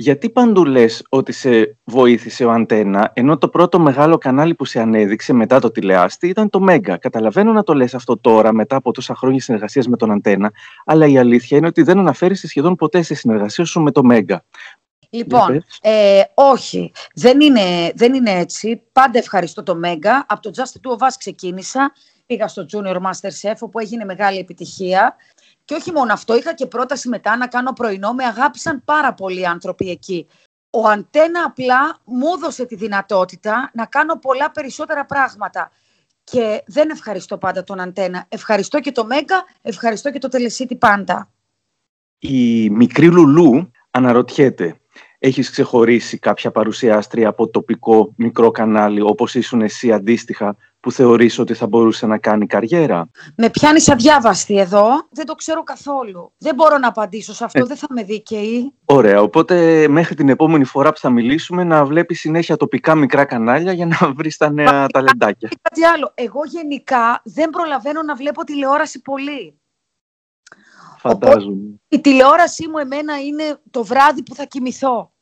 Γιατί 0.00 0.30
παντού 0.30 0.64
λες 0.64 1.02
ότι 1.08 1.32
σε 1.32 1.78
βοήθησε 1.84 2.44
ο 2.44 2.50
Αντένα, 2.50 3.10
ενώ 3.14 3.38
το 3.38 3.48
πρώτο 3.48 3.78
μεγάλο 3.78 4.18
κανάλι 4.18 4.54
που 4.54 4.64
σε 4.64 4.80
ανέδειξε 4.80 5.32
μετά 5.32 5.60
το 5.60 5.70
τηλεάστη 5.70 6.28
ήταν 6.28 6.50
το 6.50 6.60
Μέγκα. 6.60 6.96
Καταλαβαίνω 6.96 7.52
να 7.52 7.62
το 7.62 7.74
λες 7.74 7.94
αυτό 7.94 8.18
τώρα, 8.18 8.52
μετά 8.52 8.76
από 8.76 8.92
τόσα 8.92 9.14
χρόνια 9.14 9.40
συνεργασίας 9.40 9.86
με 9.86 9.96
τον 9.96 10.10
Αντένα, 10.10 10.52
αλλά 10.84 11.06
η 11.06 11.18
αλήθεια 11.18 11.56
είναι 11.56 11.66
ότι 11.66 11.82
δεν 11.82 11.98
αναφέρεσαι 11.98 12.48
σχεδόν 12.48 12.74
ποτέ 12.74 13.02
σε 13.02 13.14
συνεργασία 13.14 13.64
σου 13.64 13.80
με 13.80 13.90
το 13.90 14.02
Μέγκα. 14.04 14.44
Λοιπόν, 15.10 15.64
ε, 15.80 16.22
όχι, 16.34 16.92
δεν 17.14 17.40
είναι, 17.40 17.92
δεν 17.94 18.14
είναι 18.14 18.30
έτσι. 18.30 18.82
Πάντα 18.92 19.18
ευχαριστώ 19.18 19.62
το 19.62 19.76
Μέγκα. 19.76 20.26
Από 20.28 20.40
το 20.40 20.50
Just 20.56 20.88
Two 20.88 20.98
of 20.98 21.06
Us 21.06 21.14
ξεκίνησα. 21.18 21.92
Πήγα 22.26 22.48
στο 22.48 22.66
Junior 22.72 22.96
Master 22.96 23.30
Chef, 23.42 23.54
όπου 23.60 23.78
έγινε 23.78 24.04
μεγάλη 24.04 24.38
επιτυχία. 24.38 25.16
Και 25.68 25.74
όχι 25.74 25.92
μόνο 25.92 26.12
αυτό, 26.12 26.36
είχα 26.36 26.54
και 26.54 26.66
πρόταση 26.66 27.08
μετά 27.08 27.36
να 27.36 27.46
κάνω 27.46 27.72
πρωινό. 27.72 28.12
Με 28.12 28.24
αγάπησαν 28.24 28.82
πάρα 28.84 29.14
πολλοί 29.14 29.46
άνθρωποι 29.46 29.90
εκεί. 29.90 30.26
Ο 30.70 30.88
Αντένα 30.88 31.42
απλά 31.46 31.98
μου 32.04 32.26
έδωσε 32.36 32.64
τη 32.66 32.76
δυνατότητα 32.76 33.70
να 33.74 33.86
κάνω 33.86 34.18
πολλά 34.18 34.50
περισσότερα 34.50 35.04
πράγματα. 35.04 35.70
Και 36.24 36.62
δεν 36.66 36.90
ευχαριστώ 36.90 37.38
πάντα 37.38 37.64
τον 37.64 37.80
Αντένα. 37.80 38.26
Ευχαριστώ 38.28 38.80
και 38.80 38.92
το 38.92 39.04
Μέγκα, 39.04 39.44
ευχαριστώ 39.62 40.10
και 40.10 40.18
το 40.18 40.28
Τελεσίτη 40.28 40.76
πάντα. 40.76 41.30
Η 42.18 42.70
μικρή 42.70 43.10
Λουλού 43.10 43.70
αναρωτιέται 43.90 44.80
έχεις 45.18 45.50
ξεχωρίσει 45.50 46.18
κάποια 46.18 46.50
παρουσιάστρια 46.50 47.28
από 47.28 47.48
τοπικό 47.48 48.12
μικρό 48.16 48.50
κανάλι 48.50 49.00
όπως 49.00 49.34
ήσουν 49.34 49.60
εσύ 49.60 49.92
αντίστοιχα 49.92 50.56
που 50.80 50.92
θεωρείς 50.92 51.38
ότι 51.38 51.54
θα 51.54 51.66
μπορούσε 51.66 52.06
να 52.06 52.18
κάνει 52.18 52.46
καριέρα; 52.46 53.10
Με 53.36 53.50
πιάνεις 53.50 53.88
αδιάβαστη 53.90 54.58
εδώ. 54.58 54.86
Δεν 55.10 55.26
το 55.26 55.34
ξέρω 55.34 55.62
καθόλου. 55.62 56.32
Δεν 56.38 56.54
μπορώ 56.54 56.78
να 56.78 56.88
απαντήσω 56.88 57.34
σε 57.34 57.44
αυτό. 57.44 57.60
Ε. 57.60 57.64
Δεν 57.64 57.76
θα 57.76 57.86
με 57.90 58.02
δίκαιη. 58.02 58.72
Ωραία. 58.84 59.20
Οπότε 59.22 59.86
μέχρι 59.88 60.14
την 60.14 60.28
επόμενη 60.28 60.64
φορά 60.64 60.92
που 60.92 60.98
θα 60.98 61.10
μιλήσουμε 61.10 61.64
να 61.64 61.84
βλέπεις 61.84 62.20
συνέχεια 62.20 62.56
τοπικά 62.56 62.94
μικρά 62.94 63.24
κανάλια 63.24 63.72
για 63.72 63.86
να 63.86 63.98
βρεις 64.16 64.36
τα 64.36 64.50
νέα 64.50 64.86
ταλεντάκια. 64.86 65.48
Κάτι 65.62 65.84
άλλο. 65.84 66.12
Εγώ 66.14 66.40
γενικά 66.44 67.20
δεν 67.24 67.50
προλαβαίνω 67.50 68.02
να 68.02 68.14
βλέπω 68.14 68.44
τηλεόραση 68.44 69.02
πολύ. 69.02 69.60
Φαντάζομαι. 71.00 71.80
η 71.88 72.00
τηλεόρασή 72.00 72.68
μου 72.68 72.78
εμένα 72.78 73.20
είναι 73.20 73.60
το 73.70 73.84
βράδυ 73.84 74.22
που 74.22 74.34
θα 74.34 74.44
κοιμηθώ. 74.44 75.12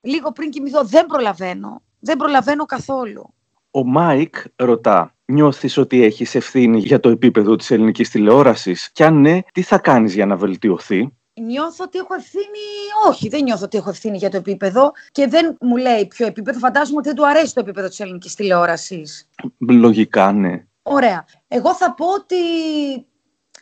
Λίγο 0.00 0.32
πριν 0.32 0.50
κοιμηθώ 0.50 0.84
δεν 0.84 1.06
προλαβαίνω. 1.06 1.82
Δεν 1.98 2.16
προλαβαίνω 2.16 2.64
καθόλου. 2.64 3.34
Ο 3.74 3.84
Μάικ 3.84 4.34
ρωτά, 4.56 5.14
νιώθεις 5.24 5.76
ότι 5.76 6.02
έχεις 6.02 6.34
ευθύνη 6.34 6.78
για 6.78 7.00
το 7.00 7.08
επίπεδο 7.08 7.56
της 7.56 7.70
ελληνικής 7.70 8.10
τηλεόρασης; 8.10 8.90
Και 8.92 9.04
αν 9.04 9.20
ναι, 9.20 9.38
τι 9.52 9.62
θα 9.62 9.78
κάνεις 9.78 10.14
για 10.14 10.26
να 10.26 10.36
βελτιωθεί; 10.36 11.12
Νιώθω 11.40 11.84
ότι 11.84 11.98
έχω 11.98 12.14
ευθύνη. 12.14 12.64
Όχι, 13.08 13.28
δεν 13.28 13.42
νιώθω 13.42 13.64
ότι 13.64 13.76
έχω 13.76 13.90
ευθύνη 13.90 14.16
για 14.16 14.30
το 14.30 14.36
επίπεδο 14.36 14.92
και 15.12 15.26
δεν 15.26 15.56
μου 15.60 15.76
λέει 15.76 16.06
ποιο 16.06 16.26
επίπεδο. 16.26 16.58
Φαντάζομαι 16.58 16.98
ότι 16.98 17.08
δεν 17.08 17.16
του 17.16 17.26
αρέσει 17.26 17.54
το 17.54 17.60
επίπεδο 17.60 17.88
της 17.88 18.00
ελληνικής 18.00 18.34
τηλεόρασης. 18.34 19.28
Λογικά, 19.58 20.32
ναι. 20.32 20.64
Ωραία. 20.82 21.24
Εγώ 21.48 21.74
θα 21.74 21.94
πω 21.94 22.06
ότι 22.06 22.36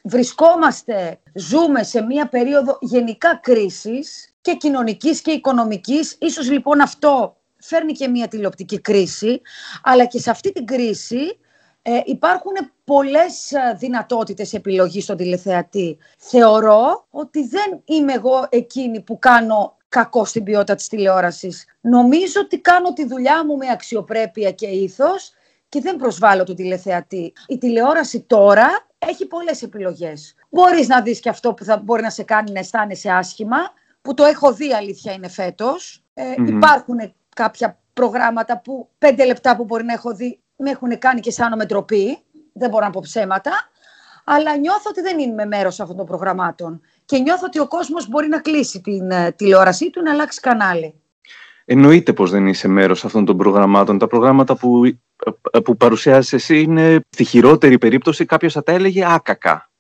βρισκόμαστε, 0.03 1.21
ζούμε 1.35 1.83
σε 1.83 2.03
μία 2.03 2.29
περίοδο 2.29 2.79
γενικά 2.81 3.39
κρίσης 3.43 4.35
και 4.41 4.55
κοινωνικής 4.55 5.21
και 5.21 5.31
οικονομικής. 5.31 6.17
Ίσως 6.21 6.51
λοιπόν 6.51 6.81
αυτό 6.81 7.40
φέρνει 7.61 7.93
και 7.93 8.09
μία 8.09 8.29
τηλεοπτική 8.29 8.81
κρίση, 8.81 9.41
αλλά 9.83 10.05
και 10.05 10.19
σε 10.19 10.31
αυτή 10.31 10.53
την 10.53 10.65
κρίση 10.65 11.39
ε, 11.83 12.01
υπάρχουν 12.05 12.53
πολλές 12.85 13.53
ε, 13.53 13.77
δυνατότητες 13.79 14.53
επιλογής 14.53 15.05
στον 15.05 15.17
τηλεθεατή. 15.17 15.99
Θεωρώ 16.19 17.07
ότι 17.11 17.47
δεν 17.47 17.83
είμαι 17.85 18.13
εγώ 18.13 18.47
εκείνη 18.51 19.01
που 19.01 19.19
κάνω 19.19 19.77
κακό 19.89 20.25
στην 20.25 20.45
ποιότητα 20.45 20.75
της 20.75 20.89
τηλεόρασης. 20.89 21.65
Νομίζω 21.81 22.41
ότι 22.41 22.59
κάνω 22.59 22.93
τη 22.93 23.07
δουλειά 23.07 23.45
μου 23.45 23.57
με 23.57 23.67
αξιοπρέπεια 23.71 24.51
και 24.53 24.67
ήθος 24.67 25.33
και 25.69 25.81
δεν 25.81 25.97
προσβάλλω 25.97 26.45
τον 26.45 26.55
τηλεθεατή. 26.55 27.33
Η 27.49 27.59
τηλεόραση 27.59 28.21
τώρα 28.21 28.69
έχει 28.99 29.27
πολλές 29.27 29.63
επιλογές. 29.63 30.35
Μπορείς 30.51 30.89
να 30.89 31.03
δεις 31.03 31.21
και 31.21 31.29
αυτό 31.29 31.55
που 31.55 31.65
θα 31.65 31.77
μπορεί 31.77 32.03
να 32.03 32.11
σε 32.11 32.23
κάνει 32.23 32.53
να 32.53 32.59
αισθάνεσαι 32.59 33.11
άσχημα, 33.11 33.59
που 34.03 34.15
το 34.15 34.25
έχω 34.25 34.53
δει 34.53 34.73
αλήθεια 34.75 35.13
είναι 35.13 35.29
φέτος. 35.29 36.05
Ε, 36.15 36.35
Υπάρχουν 36.47 37.15
κάποια 37.43 37.79
προγράμματα 37.93 38.61
που 38.61 38.89
πέντε 38.99 39.27
λεπτά 39.27 39.57
που 39.57 39.65
μπορεί 39.65 39.85
να 39.85 39.93
έχω 39.93 40.15
δει 40.15 40.41
με 40.57 40.71
έχουν 40.71 40.99
κάνει 40.99 41.21
και 41.21 41.31
σαν 41.31 41.57
με 41.57 41.67
τροπή. 41.67 42.19
Δεν 42.53 42.71
μπορώ 42.71 42.85
να 42.85 42.91
πω 42.91 43.01
ψέματα. 43.01 43.51
Αλλά 44.25 44.57
νιώθω 44.57 44.91
ότι 44.91 45.01
δεν 45.01 45.19
είμαι 45.19 45.45
μέρος 45.45 45.81
αυτών 45.81 45.97
των 45.97 46.07
προγραμμάτων. 46.07 46.81
Και 47.05 47.19
νιώθω 47.19 47.45
ότι 47.47 47.59
ο 47.59 47.67
κόσμος 47.67 48.09
μπορεί 48.09 48.29
να 48.29 48.41
κλείσει 48.41 48.81
την 48.81 49.11
ε, 49.11 49.33
τηλεόρασή 49.33 49.91
του 49.91 50.03
να 50.03 50.11
αλλάξει 50.11 50.41
κανάλι. 50.41 50.95
Εννοείται 51.65 52.13
πως 52.13 52.31
δεν 52.31 52.47
είσαι 52.47 52.69
μέρος 52.69 53.05
αυτών 53.05 53.25
των 53.25 53.37
προγραμμάτων. 53.37 53.99
Τα 53.99 54.07
προγράμματα 54.07 54.57
που 54.57 54.83
που 55.65 55.77
παρουσιάζεις 55.77 56.33
εσύ 56.33 56.61
είναι 56.61 57.01
στη 57.11 57.25
χειρότερη 57.25 57.79
περίπτωση 57.79 58.25
κάποιος 58.25 58.53
θα 58.53 58.63
τα 58.63 58.73
έλεγε 58.73 59.05
άκακα. 59.15 59.71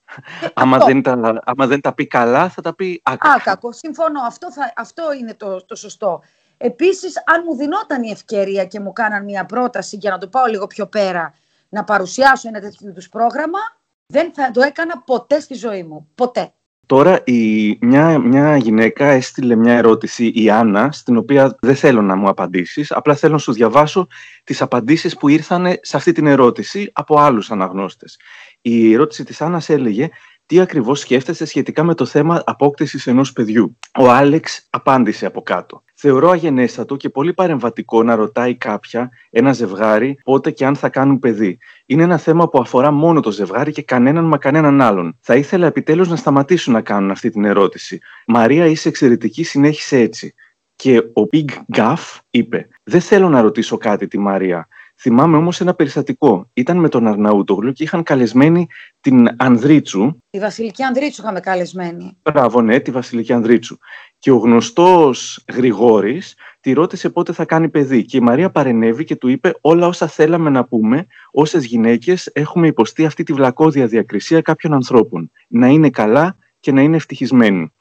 Ε, 0.40 0.47
άμα, 0.62 0.79
δεν 0.79 1.02
τα, 1.02 1.40
άμα 1.45 1.67
δεν 1.67 1.81
τα 1.81 1.95
πει 1.95 2.07
καλά 2.07 2.49
θα 2.49 2.62
τα 2.62 2.75
πει 2.75 3.00
άκακα. 3.05 3.35
Άκακο, 3.35 3.73
συμφωνώ. 3.73 4.21
Αυτό, 4.26 4.52
θα, 4.52 4.73
αυτό 4.76 5.02
είναι 5.21 5.35
το, 5.35 5.64
το 5.64 5.75
σωστό. 5.75 6.23
Επίσης, 6.62 7.23
αν 7.26 7.43
μου 7.47 7.57
δινόταν 7.57 8.02
η 8.02 8.11
ευκαιρία 8.11 8.64
και 8.64 8.81
μου 8.81 8.93
κάναν 8.93 9.25
μια 9.25 9.45
πρόταση 9.45 9.97
για 9.97 10.11
να 10.11 10.19
το 10.19 10.29
πάω 10.29 10.47
λίγο 10.47 10.67
πιο 10.67 10.87
πέρα, 10.87 11.35
να 11.69 11.85
παρουσιάσω 11.85 12.49
ένα 12.49 12.61
τέτοιο 12.61 12.95
πρόγραμμα, 13.11 13.59
δεν 14.07 14.33
θα 14.35 14.50
το 14.50 14.61
έκανα 14.62 14.99
ποτέ 14.99 15.40
στη 15.40 15.55
ζωή 15.55 15.83
μου. 15.83 16.09
Ποτέ. 16.14 16.52
Τώρα 16.87 17.21
η, 17.25 17.79
μια, 17.81 18.19
μια 18.19 18.57
γυναίκα 18.57 19.07
έστειλε 19.07 19.55
μια 19.55 19.73
ερώτηση, 19.73 20.33
η 20.35 20.50
Άννα, 20.50 20.93
στην 20.93 21.17
οποία 21.17 21.57
δεν 21.61 21.76
θέλω 21.76 22.02
να 22.02 22.17
μου 22.17 22.29
απαντήσεις, 22.29 22.93
απλά 22.93 23.14
θέλω 23.14 23.33
να 23.33 23.38
σου 23.38 23.52
διαβάσω 23.52 24.07
τις 24.45 24.62
απαντήσεις 24.62 25.17
που 25.17 25.29
ήρθαν 25.29 25.79
σε 25.81 25.97
αυτή 25.97 26.12
την 26.12 26.26
ερώτηση 26.26 26.90
από 26.93 27.19
άλλους 27.19 27.50
αναγνώστες. 27.50 28.19
Η 28.61 28.93
ερώτηση 28.93 29.25
της 29.25 29.40
Άννας 29.40 29.69
έλεγε 29.69 30.09
τι 30.50 30.61
ακριβώς 30.61 31.00
σκέφτεσαι 31.00 31.45
σχετικά 31.45 31.83
με 31.85 31.95
το 31.95 32.04
θέμα 32.04 32.42
απόκτησης 32.47 33.07
ενός 33.07 33.33
παιδιού; 33.33 33.78
Ο 33.99 34.11
Άλεξ 34.11 34.66
απάντησε 34.71 35.26
από 35.26 35.42
κάτω. 35.42 35.83
Θεωρώ 35.95 36.30
αγενέστατο 36.30 36.97
και 36.97 37.09
πολύ 37.09 37.33
παρεμβατικό 37.33 38.02
να 38.02 38.14
ρωτάει 38.14 38.54
κάποια, 38.54 39.11
ένα 39.30 39.52
ζευγάρι, 39.52 40.19
πότε 40.25 40.50
και 40.50 40.66
αν 40.66 40.76
θα 40.76 40.88
κάνουν 40.88 41.19
παιδί. 41.19 41.59
Είναι 41.87 42.02
ένα 42.02 42.16
θέμα 42.16 42.49
που 42.49 42.59
αφορά 42.59 42.90
μόνο 42.90 43.21
το 43.21 43.30
ζευγάρι 43.30 43.73
και 43.73 43.83
κανέναν 43.83 44.26
μα 44.26 44.38
κανέναν 44.38 44.80
άλλον. 44.80 45.19
Θα 45.21 45.37
ήθελα 45.37 45.66
επιτέλους 45.66 46.09
να 46.09 46.16
σταματήσουν 46.16 46.73
να 46.73 46.80
κάνουν 46.80 47.11
αυτή 47.11 47.30
την 47.30 47.45
ερώτηση. 47.45 47.99
Μαρία, 48.26 48.66
είσαι 48.66 48.88
εξαιρετική, 48.88 49.42
συνέχισε 49.42 49.99
έτσι. 49.99 50.35
Και 50.76 50.99
ο 50.99 51.23
Big 51.33 51.76
Gaff 51.76 52.19
είπε: 52.30 52.69
Δεν 52.83 53.00
θέλω 53.00 53.28
να 53.28 53.40
ρωτήσω 53.40 53.76
κάτι 53.76 54.09
τη 54.09 54.19
Μαρία. 54.19 54.69
Θυμάμαι 55.02 55.37
όμως 55.37 55.61
ένα 55.61 55.75
περιστατικό. 55.75 56.50
Ήταν 56.54 56.76
με 56.76 56.88
τον 56.88 57.07
Αρναούτογλου 57.07 57.73
και 57.73 57.83
είχαν 57.83 58.02
καλεσμένη 58.02 58.69
την 59.00 59.28
Ανδρίτσου. 59.37 60.16
Τη 60.30 60.38
Βασιλική 60.38 60.83
Ανδρίτσου 60.83 61.23
είχαμε 61.23 61.40
καλεσμένη. 61.40 62.16
Μπράβο, 62.23 62.62
ναι, 62.62 62.80
τη 62.80 62.90
Βασιλική 62.90 63.33
Ανδρίτσου. 63.33 63.78
Και 64.19 64.30
ο 64.30 64.37
γνωστός 64.37 65.45
Γρηγόρης 65.52 66.37
τη 66.61 66.73
ρώτησε 66.73 67.11
πότε 67.11 67.33
θα 67.33 67.45
κάνει 67.45 67.69
παιδί. 67.69 68.04
Και 68.04 68.16
η 68.16 68.21
Μαρία 68.21 68.50
παρενέβη 68.50 69.04
και 69.04 69.16
του 69.16 69.28
είπε 69.28 69.54
όλα 69.61 69.87
όσα 69.87 70.07
θέλαμε 70.07 70.50
να 70.50 70.64
πούμε, 70.64 71.07
όσες 71.30 71.64
γυναίκες 71.64 72.30
έχουμε 72.33 72.66
υποστεί 72.66 73.07
αυτή 73.07 73.23
τη 73.23 73.33
βλακώδια 73.33 73.87
διακρισία 73.87 74.40
κάποιων 74.40 74.75
ανθρώπων. 74.75 75.30
Να 75.49 75.66
είναι 75.66 75.90
καλά 75.90 76.37
και 76.61 76.73
να 76.73 76.80
είναι 76.80 76.97
ευτυχισμένοι. 76.97 77.73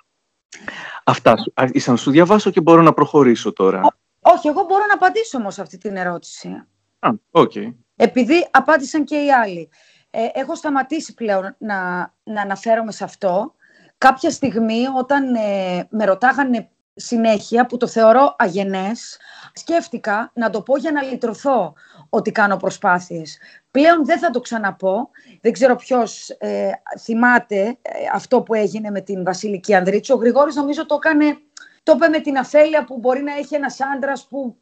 Αυτά 1.03 1.35
ήσαν 1.71 1.97
σου 1.97 2.11
διαβάσω 2.11 2.49
και 2.49 2.61
μπορώ 2.61 2.81
να 2.81 2.93
προχωρήσω 2.93 3.53
τώρα. 3.53 3.81
όχι, 4.19 4.47
εγώ 4.47 4.65
μπορώ 4.67 4.85
να 4.87 4.93
απαντήσω 4.93 5.37
όμως 5.37 5.59
αυτή 5.59 5.77
την 5.77 5.95
ερώτηση. 5.95 6.63
Α, 6.99 7.09
okay. 7.31 7.73
Επειδή 7.95 8.47
απάντησαν 8.51 9.03
και 9.03 9.15
οι 9.15 9.31
άλλοι. 9.31 9.69
Ε, 10.09 10.27
έχω 10.33 10.55
σταματήσει 10.55 11.13
πλέον 11.13 11.55
να, 11.57 11.77
να 12.23 12.41
αναφέρομαι 12.41 12.91
σε 12.91 13.03
αυτό. 13.03 13.53
Κάποια 13.97 14.31
στιγμή 14.31 14.85
όταν 14.97 15.35
ε, 15.35 15.87
με 15.89 16.05
ρωτάγανε 16.05 16.69
συνέχεια, 16.99 17.65
που 17.65 17.77
το 17.77 17.87
θεωρώ 17.87 18.35
αγενές, 18.37 19.17
σκέφτηκα 19.53 20.31
να 20.33 20.49
το 20.49 20.61
πω 20.61 20.77
για 20.77 20.91
να 20.91 21.01
λυτρωθώ 21.01 21.73
ότι 22.09 22.31
κάνω 22.31 22.57
προσπάθειες. 22.57 23.37
Πλέον 23.71 24.05
δεν 24.05 24.19
θα 24.19 24.29
το 24.29 24.39
ξαναπώ. 24.39 25.09
Δεν 25.41 25.51
ξέρω 25.51 25.75
ποιος 25.75 26.29
ε, 26.29 26.71
θυμάται 26.99 27.59
ε, 27.61 27.77
αυτό 28.13 28.41
που 28.41 28.53
έγινε 28.53 28.89
με 28.89 29.01
την 29.01 29.23
Βασιλική 29.23 29.75
Ανδρίτσου. 29.75 30.15
Ο 30.15 30.17
Γρηγόρης 30.17 30.55
νομίζω 30.55 30.85
το 30.85 30.95
έκανε, 31.03 31.37
το 31.83 31.93
είπε 31.95 32.07
με 32.07 32.19
την 32.19 32.37
αφέλεια 32.37 32.83
που 32.83 32.97
μπορεί 32.97 33.23
να 33.23 33.33
έχει 33.33 33.55
ένας 33.55 33.77
άντρας 33.95 34.27
που 34.27 34.57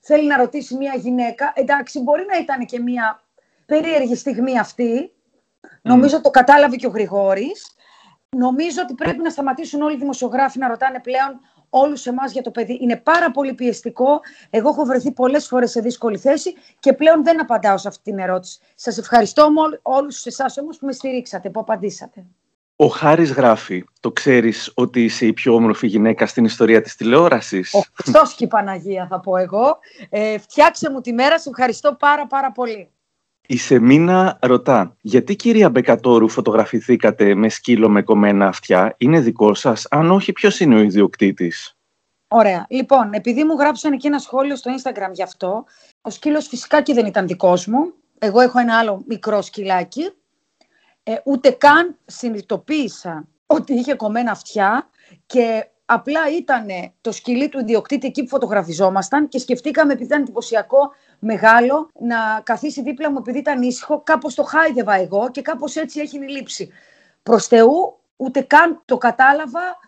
θέλει 0.00 0.26
να 0.26 0.36
ρωτήσει 0.36 0.76
μια 0.76 0.94
γυναίκα. 0.94 1.52
Εντάξει, 1.54 2.00
μπορεί 2.00 2.24
να 2.32 2.38
ήταν 2.38 2.66
και 2.66 2.80
μια 2.80 3.22
περίεργη 3.66 4.14
στιγμή 4.14 4.58
αυτή. 4.58 5.12
Νομίζω 5.82 6.20
το 6.20 6.30
κατάλαβε 6.30 6.76
και 6.76 6.86
ο 6.86 6.90
Γρηγόρης. 6.90 7.74
Νομίζω 8.36 8.82
ότι 8.82 8.94
πρέπει 8.94 9.22
να 9.22 9.30
σταματήσουν 9.30 9.82
όλοι 9.82 9.94
οι 9.94 9.98
δημοσιογράφοι 9.98 10.58
να 10.58 10.68
ρωτάνε 10.68 11.00
πλέον 11.00 11.40
όλους 11.70 12.06
εμάς 12.06 12.32
για 12.32 12.42
το 12.42 12.50
παιδί. 12.50 12.78
Είναι 12.80 12.96
πάρα 12.96 13.30
πολύ 13.30 13.54
πιεστικό. 13.54 14.20
Εγώ 14.50 14.68
έχω 14.68 14.84
βρεθεί 14.84 15.12
πολλές 15.12 15.46
φορές 15.46 15.70
σε 15.70 15.80
δύσκολη 15.80 16.18
θέση 16.18 16.54
και 16.78 16.92
πλέον 16.92 17.24
δεν 17.24 17.40
απαντάω 17.40 17.78
σε 17.78 17.88
αυτή 17.88 18.02
την 18.02 18.18
ερώτηση. 18.18 18.58
Σας 18.74 18.98
ευχαριστώ 18.98 19.52
όλους 19.82 20.26
εσάς 20.26 20.58
όμως 20.58 20.78
που 20.78 20.86
με 20.86 20.92
στηρίξατε, 20.92 21.50
που 21.50 21.60
απαντήσατε. 21.60 22.26
Ο 22.82 22.86
Χάρης 22.86 23.32
γράφει, 23.32 23.84
το 24.00 24.12
ξέρεις 24.12 24.72
ότι 24.74 25.04
είσαι 25.04 25.26
η 25.26 25.32
πιο 25.32 25.54
όμορφη 25.54 25.86
γυναίκα 25.86 26.26
στην 26.26 26.44
ιστορία 26.44 26.80
της 26.80 26.96
τηλεόρασης; 26.96 27.74
Ο 27.74 27.80
Χριστός 27.92 28.34
και 28.34 28.44
η 28.44 28.46
Παναγία 28.46 29.06
θα 29.10 29.20
πω 29.20 29.36
εγώ. 29.36 29.78
Ε, 30.10 30.38
φτιάξε 30.38 30.90
μου 30.90 31.00
τη 31.00 31.12
μέρα, 31.12 31.38
σε 31.38 31.48
ευχαριστώ 31.48 31.96
πάρα 31.98 32.26
πάρα 32.26 32.52
πολύ. 32.52 32.90
Η 33.46 33.56
Σεμίνα 33.56 34.38
ρωτά, 34.40 34.96
γιατί 35.00 35.36
κυρία 35.36 35.70
Μπεκατόρου 35.70 36.28
φωτογραφηθήκατε 36.28 37.34
με 37.34 37.48
σκύλο 37.48 37.88
με 37.88 38.02
κομμένα 38.02 38.46
αυτιά, 38.46 38.94
είναι 38.98 39.20
δικό 39.20 39.54
σας, 39.54 39.86
αν 39.90 40.10
όχι 40.10 40.32
ποιος 40.32 40.60
είναι 40.60 40.74
ο 40.74 40.78
ιδιοκτήτης; 40.78 41.76
Ωραία. 42.28 42.66
Λοιπόν, 42.68 43.12
επειδή 43.12 43.44
μου 43.44 43.54
γράψαν 43.54 43.92
εκεί 43.92 44.06
ένα 44.06 44.18
σχόλιο 44.18 44.56
στο 44.56 44.70
Instagram 44.76 45.12
γι' 45.12 45.22
αυτό, 45.22 45.64
ο 46.00 46.10
σκύλος 46.10 46.46
φυσικά 46.46 46.82
και 46.82 46.94
δεν 46.94 47.06
ήταν 47.06 47.26
δικός 47.26 47.66
μου. 47.66 47.92
Εγώ 48.18 48.40
έχω 48.40 48.58
ένα 48.58 48.78
άλλο 48.78 49.04
μικρό 49.06 49.42
σκυλάκι. 49.42 50.12
Ε, 51.02 51.14
ούτε 51.24 51.50
καν 51.50 51.96
συνειδητοποίησα 52.06 53.24
ότι 53.46 53.74
είχε 53.74 53.94
κομμένα 53.94 54.30
αυτιά 54.30 54.88
και 55.26 55.68
απλά 55.84 56.20
ήταν 56.38 56.66
το 57.00 57.12
σκυλί 57.12 57.48
του 57.48 57.58
ιδιοκτήτη 57.58 58.06
εκεί 58.06 58.22
που 58.22 58.28
φωτογραφιζόμασταν 58.28 59.28
και 59.28 59.38
σκεφτήκαμε, 59.38 59.92
επειδή 59.92 60.06
ήταν 60.06 60.20
εντυπωσιακό, 60.20 60.92
μεγάλο, 61.18 61.88
να 62.00 62.40
καθίσει 62.42 62.82
δίπλα 62.82 63.10
μου 63.10 63.18
επειδή 63.18 63.38
ήταν 63.38 63.62
ήσυχο. 63.62 64.00
Κάπως 64.00 64.34
το 64.34 64.42
χάιδευα 64.42 64.94
εγώ 64.94 65.30
και 65.30 65.42
κάπως 65.42 65.76
έτσι 65.76 66.00
έχει 66.00 66.18
λήψη. 66.18 66.70
Προς 67.22 67.46
Θεού, 67.46 67.98
ούτε 68.16 68.40
καν 68.40 68.82
το 68.84 68.98
κατάλαβα, 68.98 69.78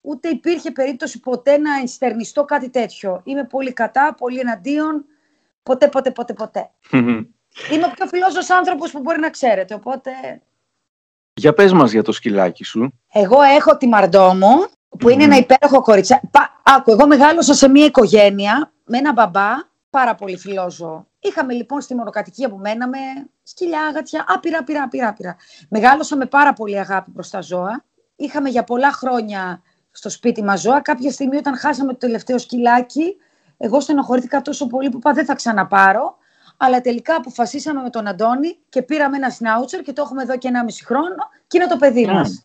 ούτε 0.00 0.28
υπήρχε 0.28 0.70
περίπτωση 0.70 1.20
ποτέ 1.20 1.58
να 1.58 1.78
ενστερνιστώ 1.80 2.44
κάτι 2.44 2.70
τέτοιο. 2.70 3.20
Είμαι 3.24 3.44
πολύ 3.44 3.72
κατά, 3.72 4.14
πολύ 4.14 4.38
εναντίον. 4.38 5.04
Ποτέ, 5.62 5.88
ποτέ, 5.88 6.10
ποτέ, 6.10 6.32
ποτέ. 6.32 6.70
Είμαι 7.72 7.84
ο 7.84 7.90
πιο 7.94 8.06
φιλόζος 8.06 8.50
άνθρωπος 8.50 8.90
που 8.90 9.00
μπορεί 9.00 9.20
να 9.20 9.30
ξέρετε, 9.30 9.74
οπότε... 9.74 10.10
Για 11.38 11.52
πες 11.52 11.72
μας 11.72 11.90
για 11.90 12.02
το 12.02 12.12
σκυλάκι 12.12 12.64
σου. 12.64 12.92
Εγώ 13.12 13.42
έχω 13.42 13.76
τη 13.76 13.86
Μαρντό 13.86 14.34
μου, 14.34 14.66
που 14.98 15.08
είναι 15.08 15.24
ένα 15.24 15.36
υπέροχο 15.36 15.80
κορίτσι. 15.80 16.20
Άκου, 16.62 16.90
εγώ 16.90 17.06
μεγάλωσα 17.06 17.54
σε 17.54 17.68
μια 17.68 17.84
οικογένεια 17.84 18.72
με 18.84 18.98
ένα 18.98 19.12
μπαμπά, 19.12 19.48
πάρα 19.90 20.14
πολύ 20.14 20.38
φιλόζω. 20.38 21.06
Είχαμε 21.20 21.52
λοιπόν 21.52 21.80
στη 21.80 21.94
μονοκατοικία 21.94 22.48
που 22.48 22.56
μέναμε 22.56 22.98
σκυλιά, 23.42 23.86
αγατιά, 23.86 24.24
άπειρα, 24.28 24.58
άπειρα, 24.58 24.82
άπειρα, 24.82 25.08
άπειρα. 25.08 25.36
Μεγάλωσα 25.68 26.16
με 26.16 26.26
πάρα 26.26 26.52
πολύ 26.52 26.78
αγάπη 26.78 27.10
προς 27.10 27.30
τα 27.30 27.40
ζώα. 27.40 27.84
Είχαμε 28.16 28.48
για 28.48 28.64
πολλά 28.64 28.92
χρόνια 28.92 29.62
στο 29.90 30.10
σπίτι 30.10 30.42
μας 30.42 30.60
ζώα. 30.60 30.80
Κάποια 30.80 31.10
στιγμή 31.10 31.36
όταν 31.36 31.58
χάσαμε 31.58 31.92
το 31.92 31.98
τελευταίο 31.98 32.38
σκυλάκι, 32.38 33.16
εγώ 33.56 33.80
στενοχωρήθηκα 33.80 34.42
τόσο 34.42 34.66
πολύ 34.66 34.90
που 34.90 34.96
είπα 34.96 35.12
δεν 35.12 35.24
θα 35.24 35.34
ξαναπάρω. 35.34 36.16
Αλλά 36.60 36.80
τελικά 36.80 37.14
αποφασίσαμε 37.14 37.82
με 37.82 37.90
τον 37.90 38.06
Αντώνη 38.06 38.58
και 38.68 38.82
πήραμε 38.82 39.16
ένα 39.16 39.30
σνάουτσερ 39.30 39.82
και 39.82 39.92
το 39.92 40.02
έχουμε 40.02 40.22
εδώ 40.22 40.38
και 40.38 40.48
ένα 40.48 40.64
μισή 40.64 40.84
χρόνο 40.84 41.16
και 41.46 41.58
είναι 41.58 41.66
το 41.66 41.76
παιδί 41.76 42.06
mm. 42.08 42.12
μας. 42.12 42.42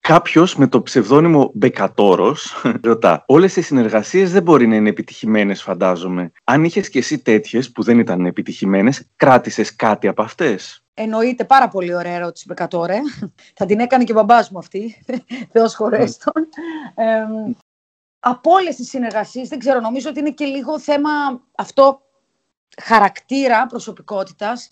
Κάποιος 0.00 0.56
με 0.56 0.66
το 0.66 0.82
ψευδόνυμο 0.82 1.50
Μπεκατόρος 1.54 2.62
ρωτά: 2.82 3.24
Όλες 3.26 3.56
οι 3.56 3.62
συνεργασίες 3.62 4.32
δεν 4.32 4.42
μπορεί 4.42 4.66
να 4.66 4.74
είναι 4.74 4.88
επιτυχημένες, 4.88 5.62
φαντάζομαι. 5.62 6.32
Αν 6.44 6.64
είχες 6.64 6.88
και 6.88 6.98
εσύ 6.98 7.18
τέτοιες 7.18 7.72
που 7.72 7.82
δεν 7.82 7.98
ήταν 7.98 8.26
επιτυχημένες, 8.26 9.08
κράτησες 9.16 9.76
κάτι 9.76 10.08
από 10.08 10.22
αυτές; 10.22 10.82
Εννοείται 10.94 11.44
πάρα 11.44 11.68
πολύ 11.68 11.94
ωραία 11.94 12.14
ερώτηση, 12.14 12.44
Μπεκατόρε. 12.48 12.98
Θα 13.58 13.66
την 13.66 13.80
έκανε 13.80 14.04
και 14.04 14.12
ο 14.12 14.14
μπαμπάς 14.14 14.50
μου 14.50 14.58
αυτή. 14.58 15.04
Θεός 15.52 15.74
χωρέστον. 15.74 16.48
Ε, 16.94 17.54
από 18.20 18.50
όλες 18.50 18.76
τις 18.76 18.88
συνεργασίες, 18.88 19.48
δεν 19.48 19.58
ξέρω, 19.58 19.80
νομίζω 19.80 20.08
ότι 20.08 20.18
είναι 20.18 20.30
και 20.30 20.44
λίγο 20.44 20.78
θέμα 20.78 21.10
αυτό 21.56 22.00
χαρακτήρα 22.82 23.66
προσωπικότητας. 23.66 24.70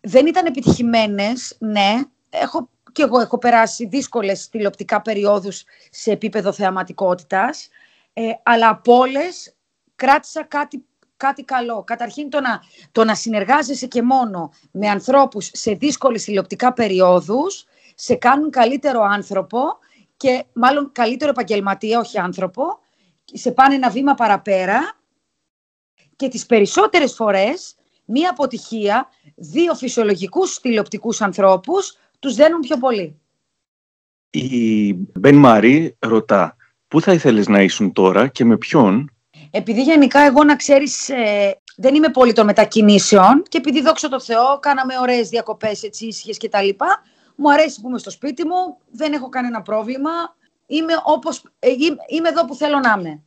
Δεν 0.00 0.26
ήταν 0.26 0.46
επιτυχημένες, 0.46 1.56
ναι. 1.58 1.94
Έχω 2.30 2.68
και 2.92 3.02
εγώ 3.02 3.20
έχω 3.20 3.38
περάσει 3.38 3.86
δύσκολες 3.86 4.48
τηλεοπτικά 4.48 5.02
περιόδους 5.02 5.64
σε 5.90 6.10
επίπεδο 6.10 6.52
θεαματικότητας, 6.52 7.68
ε, 8.12 8.22
αλλά 8.42 8.68
από 8.68 8.96
όλες 8.96 9.54
κράτησα 9.94 10.42
κάτι, 10.42 10.84
κάτι 11.16 11.42
καλό. 11.42 11.84
Καταρχήν 11.84 12.30
το 12.30 12.40
να, 12.40 12.60
το 12.92 13.04
να 13.04 13.14
συνεργάζεσαι 13.14 13.86
και 13.86 14.02
μόνο 14.02 14.50
με 14.70 14.88
ανθρώπους 14.88 15.50
σε 15.52 15.72
δύσκολες 15.72 16.24
τηλεοπτικά 16.24 16.72
περιόδους, 16.72 17.66
σε 17.94 18.14
κάνουν 18.14 18.50
καλύτερο 18.50 19.02
άνθρωπο 19.02 19.58
και 20.16 20.44
μάλλον 20.52 20.92
καλύτερο 20.92 21.30
επαγγελματία, 21.30 21.98
όχι 21.98 22.18
άνθρωπο, 22.18 22.78
σε 23.24 23.52
πάνε 23.52 23.74
ένα 23.74 23.90
βήμα 23.90 24.14
παραπέρα 24.14 24.96
και 26.16 26.28
τις 26.28 26.46
περισσότερες 26.46 27.14
φορές 27.14 27.74
μία 28.04 28.30
αποτυχία 28.30 29.08
δύο 29.34 29.74
φυσιολογικούς 29.74 30.60
τηλεοπτικούς 30.60 31.20
ανθρώπους 31.20 31.96
τους 32.18 32.34
δένουν 32.34 32.60
πιο 32.60 32.76
πολύ. 32.76 33.20
Η 34.30 34.92
Μπεν 34.92 35.34
Μαρή 35.36 35.96
ρωτά, 35.98 36.56
πού 36.88 37.00
θα 37.00 37.12
ήθελες 37.12 37.48
να 37.48 37.62
ήσουν 37.62 37.92
τώρα 37.92 38.28
και 38.28 38.44
με 38.44 38.56
ποιον; 38.56 39.10
Επειδή 39.50 39.82
γενικά 39.82 40.20
εγώ 40.20 40.44
να 40.44 40.56
ξέρεις 40.56 41.08
ε, 41.08 41.60
δεν 41.76 41.94
είμαι 41.94 42.08
πολύ 42.08 42.32
των 42.32 42.46
μετακινήσεων 42.46 43.42
και 43.48 43.58
επειδή 43.58 43.82
δόξα 43.82 44.08
τω 44.08 44.20
Θεώ 44.20 44.58
κάναμε 44.60 44.94
ωραίες 45.00 45.28
διακοπές 45.28 45.82
έτσι 45.82 46.06
ήσυχες 46.06 46.36
και 46.36 46.48
τα 46.48 46.62
λοιπά, 46.62 47.02
μου 47.36 47.52
αρέσει 47.52 47.80
που 47.80 47.88
είμαι 47.88 47.98
στο 47.98 48.10
σπίτι 48.10 48.46
μου, 48.46 48.78
δεν 48.90 49.12
έχω 49.12 49.28
κανένα 49.28 49.62
πρόβλημα, 49.62 50.10
είμαι, 50.66 50.92
όπως, 51.04 51.42
ε, 51.58 51.68
είμαι 52.08 52.28
εδώ 52.28 52.44
που 52.44 52.54
θέλω 52.54 52.78
να 52.78 52.96
είμαι. 52.98 53.22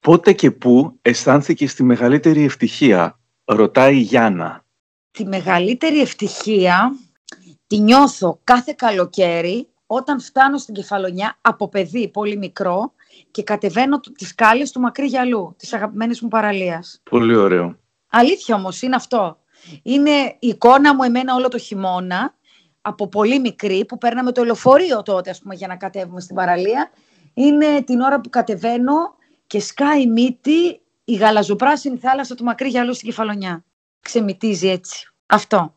Πότε 0.00 0.32
και 0.32 0.50
πού 0.50 0.98
αισθάνθηκε 1.02 1.66
τη 1.66 1.82
μεγαλύτερη 1.82 2.44
ευτυχία, 2.44 3.18
ρωτάει 3.44 3.96
η 3.96 4.00
Γιάννα. 4.00 4.64
Τη 5.10 5.24
μεγαλύτερη 5.24 6.00
ευτυχία 6.00 6.96
τη 7.66 7.78
νιώθω 7.78 8.40
κάθε 8.44 8.74
καλοκαίρι 8.76 9.68
όταν 9.86 10.20
φτάνω 10.20 10.58
στην 10.58 10.74
Κεφαλονιά 10.74 11.38
από 11.40 11.68
παιδί 11.68 12.08
πολύ 12.08 12.36
μικρό 12.36 12.92
και 13.30 13.42
κατεβαίνω 13.42 14.00
τις 14.00 14.28
σκάλες 14.28 14.70
του 14.70 14.80
Μακρύ 14.80 15.06
Γυαλού, 15.06 15.54
της 15.58 15.72
αγαπημένης 15.72 16.20
μου 16.20 16.28
παραλίας. 16.28 17.00
Πολύ 17.10 17.36
ωραίο. 17.36 17.78
Αλήθεια 18.08 18.54
όμως, 18.54 18.82
είναι 18.82 18.96
αυτό. 18.96 19.38
Είναι 19.82 20.36
η 20.38 20.48
εικόνα 20.48 20.94
μου 20.94 21.02
εμένα 21.02 21.34
όλο 21.34 21.48
το 21.48 21.58
χειμώνα, 21.58 22.34
από 22.80 23.08
πολύ 23.08 23.40
μικρή, 23.40 23.84
που 23.84 23.98
παίρναμε 23.98 24.32
το 24.32 24.44
λεωφορείο 24.44 25.02
τότε, 25.02 25.30
ας 25.30 25.38
πούμε, 25.38 25.54
για 25.54 25.66
να 25.66 25.76
κατέβουμε 25.76 26.20
στην 26.20 26.36
παραλία. 26.36 26.90
Είναι 27.34 27.82
την 27.82 28.00
ώρα 28.00 28.20
που 28.20 28.30
κατεβαίνω 28.30 29.16
και 29.48 29.60
σκάει 29.60 30.06
μύτη 30.06 30.80
η 31.04 31.14
γαλαζοπράσινη 31.14 31.98
θάλασσα 31.98 32.34
του 32.34 32.44
μακρύ 32.44 32.68
γυαλού 32.68 32.94
στην 32.94 33.08
Κεφαλονιά. 33.08 33.64
Ξεμητίζει 34.00 34.68
έτσι. 34.68 35.12
Αυτό. 35.26 35.74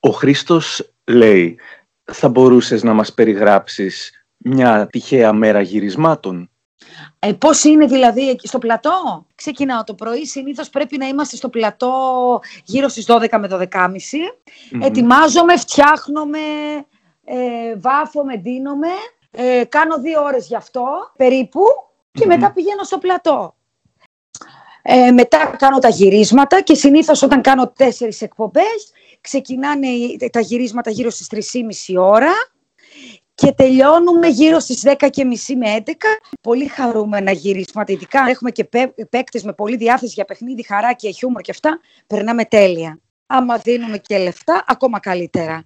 Ο 0.00 0.10
Χρήστος 0.10 0.92
λέει, 1.04 1.58
θα 2.04 2.28
μπορούσες 2.28 2.82
να 2.82 2.92
μας 2.92 3.14
περιγράψεις 3.14 4.24
μια 4.36 4.86
τυχαία 4.86 5.32
μέρα 5.32 5.60
γυρισμάτων. 5.60 6.50
Ε, 7.18 7.32
πώς 7.32 7.64
είναι 7.64 7.86
δηλαδή 7.86 8.36
στο 8.42 8.58
πλατό; 8.58 9.26
Ξεκινάω 9.34 9.84
το 9.84 9.94
πρωί, 9.94 10.26
συνήθως 10.26 10.70
πρέπει 10.70 10.96
να 10.96 11.06
είμαστε 11.06 11.36
στο 11.36 11.48
πλατό 11.48 11.92
γύρω 12.64 12.88
στις 12.88 13.06
12 13.08 13.38
με 13.38 13.48
12.30. 13.50 13.58
Mm-hmm. 13.58 14.82
Ετοιμάζομαι, 14.82 15.56
φτιάχνομαι, 15.56 16.38
ε, 17.24 17.76
βάφομαι, 17.76 18.36
ντύνομαι. 18.36 18.88
Ε, 19.30 19.64
κάνω 19.68 20.00
δύο 20.00 20.22
ώρες 20.22 20.46
γι' 20.46 20.56
αυτό 20.56 20.84
περίπου 21.16 21.60
και 22.10 22.26
μετά 22.26 22.52
πηγαίνω 22.52 22.82
στο 22.82 22.98
πλατό. 22.98 23.54
Ε, 24.82 25.10
μετά 25.10 25.56
κάνω 25.58 25.78
τα 25.78 25.88
γυρίσματα 25.88 26.60
και 26.60 26.74
συνήθως 26.74 27.22
όταν 27.22 27.40
κάνω 27.40 27.68
τέσσερις 27.68 28.22
εκπομπές 28.22 28.92
ξεκινάνε 29.20 29.86
τα 30.32 30.40
γυρίσματα 30.40 30.90
γύρω 30.90 31.10
στις 31.10 31.52
3.30 31.92 32.02
ώρα 32.02 32.32
και 33.34 33.52
τελειώνουμε 33.52 34.28
γύρω 34.28 34.58
στις 34.58 34.82
10.30 34.84 34.96
με 35.56 35.82
11. 35.86 35.92
Πολύ 36.40 36.66
χαρούμενα 36.66 37.30
γυρίσματα, 37.30 37.92
ειδικά 37.92 38.26
έχουμε 38.28 38.50
και 38.50 38.68
παίκτες 39.10 39.42
με 39.42 39.52
πολύ 39.52 39.76
διάθεση 39.76 40.12
για 40.14 40.24
παιχνίδι, 40.24 40.62
χαρά 40.62 40.92
και 40.92 41.10
χιούμορ 41.10 41.40
και 41.40 41.50
αυτά, 41.50 41.80
περνάμε 42.06 42.44
τέλεια. 42.44 43.00
Άμα 43.26 43.56
δίνουμε 43.56 43.98
και 43.98 44.18
λεφτά, 44.18 44.64
ακόμα 44.66 45.00
καλύτερα. 45.00 45.64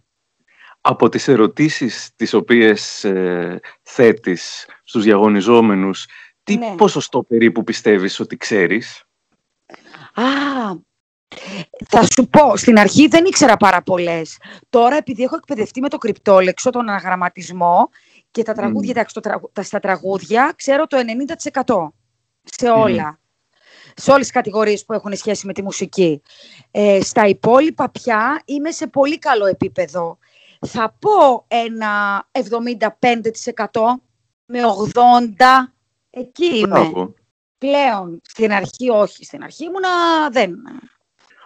Από 0.81 1.09
τις 1.09 1.29
ερωτήσεις 1.29 2.11
τις 2.17 2.33
οποίες 2.33 3.05
ε, 3.05 3.61
θέτεις 3.83 4.67
στους 4.85 5.03
διαγωνιζόμενους, 5.03 6.07
τι 6.45 6.57
ναι. 6.57 6.75
ποσοστό 6.77 7.23
περίπου 7.23 7.65
πιστεύεις 7.65 8.21
ότι 8.21 8.37
ξέρεις; 8.37 9.05
Α, 10.15 10.23
θα 11.89 12.07
σου 12.13 12.29
πω, 12.29 12.57
στην 12.57 12.79
αρχή 12.79 13.07
δεν 13.07 13.25
ήξερα 13.25 13.57
πάρα 13.57 13.83
πολλές. 13.83 14.37
Τώρα, 14.69 14.97
επειδή 14.97 15.23
έχω 15.23 15.37
εκπαιδευτεί 15.37 15.81
με 15.81 15.89
το 15.89 15.99
κρυπτόλεξο, 15.99 16.71
τον 16.71 16.89
αναγραμματισμό 16.89 17.89
και 18.31 18.43
τα 18.43 18.53
τραγούδια, 18.53 19.07
τα, 19.53 19.63
στα 19.63 19.81
τραγούδια, 19.81 20.53
ξέρω 20.57 20.87
το 20.87 20.97
90% 21.65 21.89
σε 22.43 22.69
όλα. 22.69 23.19
Σε 23.97 24.11
όλες 24.11 24.23
τις 24.23 24.35
κατηγορίες 24.35 24.85
που 24.85 24.93
έχουν 24.93 25.17
σχέση 25.17 25.47
με 25.47 25.53
τη 25.53 25.63
μουσική. 25.63 26.23
Ε, 26.71 27.01
στα 27.03 27.27
υπόλοιπα 27.27 27.91
πια 27.91 28.43
είμαι 28.45 28.71
σε 28.71 28.87
πολύ 28.87 29.19
καλό 29.19 29.47
επίπεδο. 29.47 30.19
Θα 30.67 30.97
πω 30.99 31.45
ένα 31.49 32.27
75% 32.33 32.49
με 34.47 34.61
80% 34.95 35.74
Εκεί 36.17 36.59
είμαι. 36.59 37.13
Πλέον, 37.59 38.21
στην 38.23 38.53
αρχή 38.53 38.91
όχι. 38.91 39.25
Στην 39.25 39.43
αρχή 39.43 39.65
ήμουνα 39.65 39.89
δεν. 40.31 40.55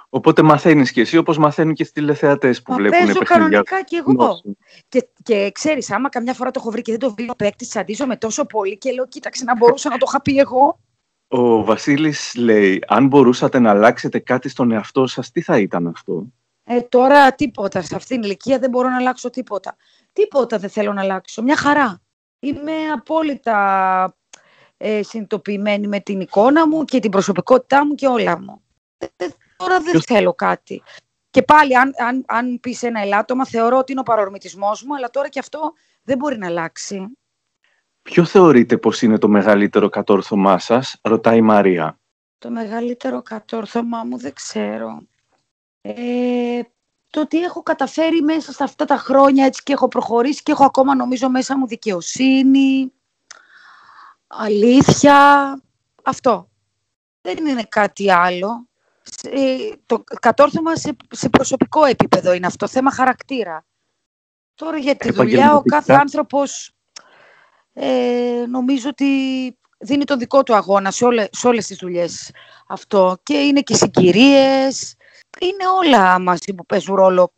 Οπότε 0.08 0.42
μαθαίνεις 0.42 0.92
και 0.92 1.00
εσύ, 1.00 1.16
όπως 1.16 1.38
μαθαίνουν 1.38 1.74
και 1.74 1.82
οι 1.82 1.90
τηλεθεατές 1.92 2.62
που 2.62 2.72
Μα 2.72 2.78
βλέπουν 2.78 3.06
παίζω 3.06 3.18
κανονικά 3.18 3.82
κι 3.82 3.96
εγώ. 3.96 4.40
Και, 4.88 5.08
και 5.22 5.50
ξέρεις, 5.54 5.90
άμα 5.90 6.08
καμιά 6.08 6.34
φορά 6.34 6.50
το 6.50 6.60
έχω 6.60 6.70
βρει 6.70 6.82
και 6.82 6.90
δεν 6.90 7.00
το 7.00 7.14
βρει 7.14 7.30
ο 7.30 7.34
παίκτης, 7.34 7.68
τσαντίζομαι 7.68 8.16
τόσο 8.16 8.44
πολύ 8.44 8.78
και 8.78 8.92
λέω: 8.92 9.06
Κοίταξε, 9.06 9.44
να 9.44 9.56
μπορούσα 9.56 9.88
να 9.88 9.96
το 9.96 10.06
είχα 10.08 10.22
πει 10.22 10.38
εγώ. 10.38 10.80
Ο 11.28 11.64
Βασίλης 11.64 12.34
λέει: 12.34 12.82
Αν 12.86 13.06
μπορούσατε 13.06 13.58
να 13.58 13.70
αλλάξετε 13.70 14.18
κάτι 14.18 14.48
στον 14.48 14.70
εαυτό 14.70 15.06
σας, 15.06 15.30
τι 15.30 15.40
θα 15.40 15.58
ήταν 15.58 15.86
αυτό; 15.86 16.26
Ε, 16.64 16.80
τώρα 16.80 17.32
τίποτα. 17.32 17.82
Σε 17.82 17.94
αυτήν 17.94 18.16
την 18.16 18.24
ηλικία 18.24 18.58
δεν 18.58 18.70
μπορώ 18.70 18.88
να 18.88 18.96
αλλάξω 18.96 19.30
τίποτα. 19.30 19.76
Τίποτα 20.12 20.58
δεν 20.58 20.70
θέλω 20.70 20.92
να 20.92 21.00
αλλάξω. 21.00 21.42
Μια 21.42 21.56
χαρά. 21.56 22.00
Είμαι 22.38 22.72
απόλυτα 22.94 24.16
ε, 24.78 25.02
συνειδητοποιημένη 25.02 25.86
με 25.86 26.00
την 26.00 26.20
εικόνα 26.20 26.68
μου 26.68 26.84
και 26.84 27.00
την 27.00 27.10
προσωπικότητά 27.10 27.86
μου 27.86 27.94
και 27.94 28.06
όλα 28.06 28.40
μου. 28.40 28.62
Ε, 28.98 29.26
τώρα 29.56 29.80
δεν 29.80 30.02
θέλω 30.02 30.34
κάτι. 30.34 30.82
Και 31.30 31.42
πάλι, 31.42 31.76
αν, 31.76 31.92
αν, 31.96 32.24
αν 32.26 32.60
πεις 32.60 32.82
ένα 32.82 33.00
ελάττωμα, 33.00 33.46
θεωρώ 33.46 33.78
ότι 33.78 33.92
είναι 33.92 34.00
ο 34.00 34.04
παρορμητισμός 34.04 34.82
μου, 34.82 34.96
αλλά 34.96 35.10
τώρα 35.10 35.28
και 35.28 35.38
αυτό 35.38 35.72
δεν 36.02 36.18
μπορεί 36.18 36.38
να 36.38 36.46
αλλάξει. 36.46 37.18
Ποιο 38.02 38.24
θεωρείτε 38.24 38.76
πως 38.76 39.02
είναι 39.02 39.18
το 39.18 39.28
μεγαλύτερο 39.28 39.88
κατόρθωμά 39.88 40.58
σας, 40.58 40.98
ρωτάει 41.02 41.36
η 41.36 41.42
Μαρία. 41.42 41.98
Το 42.38 42.50
μεγαλύτερο 42.50 43.22
κατόρθωμά 43.22 44.04
μου 44.04 44.18
δεν 44.18 44.32
ξέρω. 44.32 45.06
Ε, 45.80 46.60
το 47.10 47.20
ότι 47.20 47.42
έχω 47.42 47.62
καταφέρει 47.62 48.22
μέσα 48.22 48.52
στα 48.52 48.64
αυτά 48.64 48.84
τα 48.84 48.96
χρόνια 48.96 49.44
έτσι 49.44 49.62
και 49.62 49.72
έχω 49.72 49.88
προχωρήσει 49.88 50.42
και 50.42 50.52
έχω 50.52 50.64
ακόμα 50.64 50.94
νομίζω 50.94 51.28
μέσα 51.28 51.58
μου 51.58 51.66
δικαιοσύνη, 51.66 52.92
αλήθεια, 54.28 55.60
αυτό. 56.02 56.48
Δεν 57.20 57.46
είναι 57.46 57.62
κάτι 57.68 58.10
άλλο. 58.10 58.68
το 59.86 60.04
κατόρθωμα 60.20 60.76
σε, 60.76 60.96
σε 61.10 61.28
προσωπικό 61.28 61.84
επίπεδο 61.84 62.32
είναι 62.32 62.46
αυτό, 62.46 62.68
θέμα 62.68 62.90
χαρακτήρα. 62.90 63.64
Τώρα 64.54 64.76
για 64.78 64.96
τη 64.96 65.12
δουλειά 65.12 65.54
ο 65.54 65.62
κάθε 65.62 65.92
άνθρωπος 65.92 66.72
ε, 67.72 68.44
νομίζω 68.48 68.88
ότι 68.88 69.06
δίνει 69.78 70.04
τον 70.04 70.18
δικό 70.18 70.42
του 70.42 70.54
αγώνα 70.54 70.90
σε, 70.90 71.04
όλε, 71.04 71.26
σε 71.30 71.48
όλες 71.48 71.66
τις 71.66 71.76
δουλειές 71.76 72.30
αυτό. 72.66 73.16
Και 73.22 73.34
είναι 73.34 73.60
και 73.60 73.74
συγκυρίες, 73.74 74.96
είναι 75.40 75.64
όλα 75.80 76.18
μαζί 76.18 76.54
που 76.54 76.66
παίζουν 76.66 76.94
ρόλο 76.94 77.32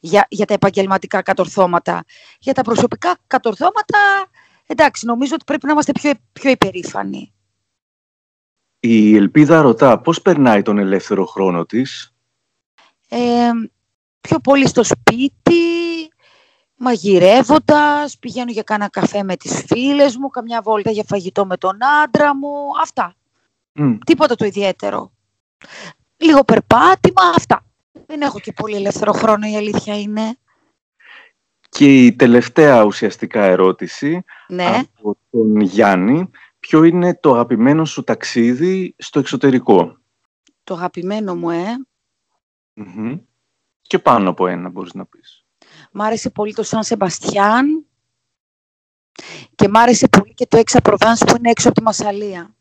για, 0.00 0.26
για 0.28 0.46
τα 0.46 0.54
επαγγελματικά 0.54 1.22
κατορθώματα. 1.22 2.04
Για 2.38 2.54
τα 2.54 2.62
προσωπικά 2.62 3.18
κατορθώματα, 3.26 3.98
εντάξει, 4.66 5.06
νομίζω 5.06 5.34
ότι 5.34 5.44
πρέπει 5.44 5.66
να 5.66 5.72
είμαστε 5.72 5.92
πιο, 5.92 6.12
πιο 6.32 6.50
υπερήφανοι. 6.50 7.32
Η 8.80 9.16
Ελπίδα 9.16 9.60
ρωτά 9.62 10.00
πώς 10.00 10.22
περνάει 10.22 10.62
τον 10.62 10.78
ελεύθερο 10.78 11.26
χρόνο 11.26 11.66
της; 11.66 12.14
Ε, 13.08 13.50
πιο 14.20 14.38
πολύ 14.38 14.68
στο 14.68 14.84
σπίτι, 14.84 15.62
μαγειρεύοντας, 16.76 18.18
πηγαίνω 18.18 18.50
για 18.50 18.62
κάνα 18.62 18.88
καφέ 18.88 19.22
με 19.22 19.36
τις 19.36 19.64
φίλες 19.66 20.16
μου, 20.16 20.28
καμιά 20.28 20.62
βόλτα 20.62 20.90
για 20.90 21.04
φαγητό 21.06 21.46
με 21.46 21.56
τον 21.56 21.78
άντρα 22.04 22.36
μου, 22.36 22.48
αυτά. 22.82 23.14
Τίποτα 24.06 24.34
το 24.34 24.44
ιδιαίτερο. 24.44 25.12
Λίγο 26.16 26.44
περπάτημα, 26.44 27.22
αυτά. 27.36 27.64
Δεν 28.06 28.20
έχω 28.20 28.40
και 28.40 28.52
πολύ 28.52 28.76
ελεύθερο 28.76 29.12
χρόνο, 29.12 29.46
η 29.46 29.56
αλήθεια 29.56 30.00
είναι. 30.00 30.36
Και 31.74 32.04
η 32.04 32.16
τελευταία 32.16 32.84
ουσιαστικά 32.84 33.42
ερώτηση 33.44 34.24
ναι. 34.48 34.64
από 34.64 35.16
τον 35.30 35.60
Γιάννη. 35.60 36.30
Ποιο 36.60 36.84
είναι 36.84 37.14
το 37.14 37.32
αγαπημένο 37.32 37.84
σου 37.84 38.04
ταξίδι 38.04 38.94
στο 38.98 39.18
εξωτερικό; 39.18 39.96
Το 40.64 40.74
αγαπημένο 40.74 41.36
μου, 41.36 41.50
ε. 41.50 41.64
Και 43.82 43.98
πάνω 43.98 44.30
από 44.30 44.46
ένα 44.46 44.68
μπορείς 44.68 44.94
να 44.94 45.06
πεις. 45.06 45.44
Μ' 45.92 46.02
άρεσε 46.02 46.30
πολύ 46.30 46.54
το 46.54 46.62
Σαν 46.62 46.82
Σεμπαστιάν 46.82 47.86
και 49.54 49.68
μ' 49.68 49.76
άρεσε 49.76 50.08
πολύ 50.08 50.34
και 50.34 50.46
το 50.46 50.56
Έξα 50.56 50.80
Προβάνς 50.80 51.20
που 51.20 51.36
είναι 51.36 51.50
έξω 51.50 51.68
από 51.68 51.76
τη 51.76 51.82
Μασαλία. 51.82 52.54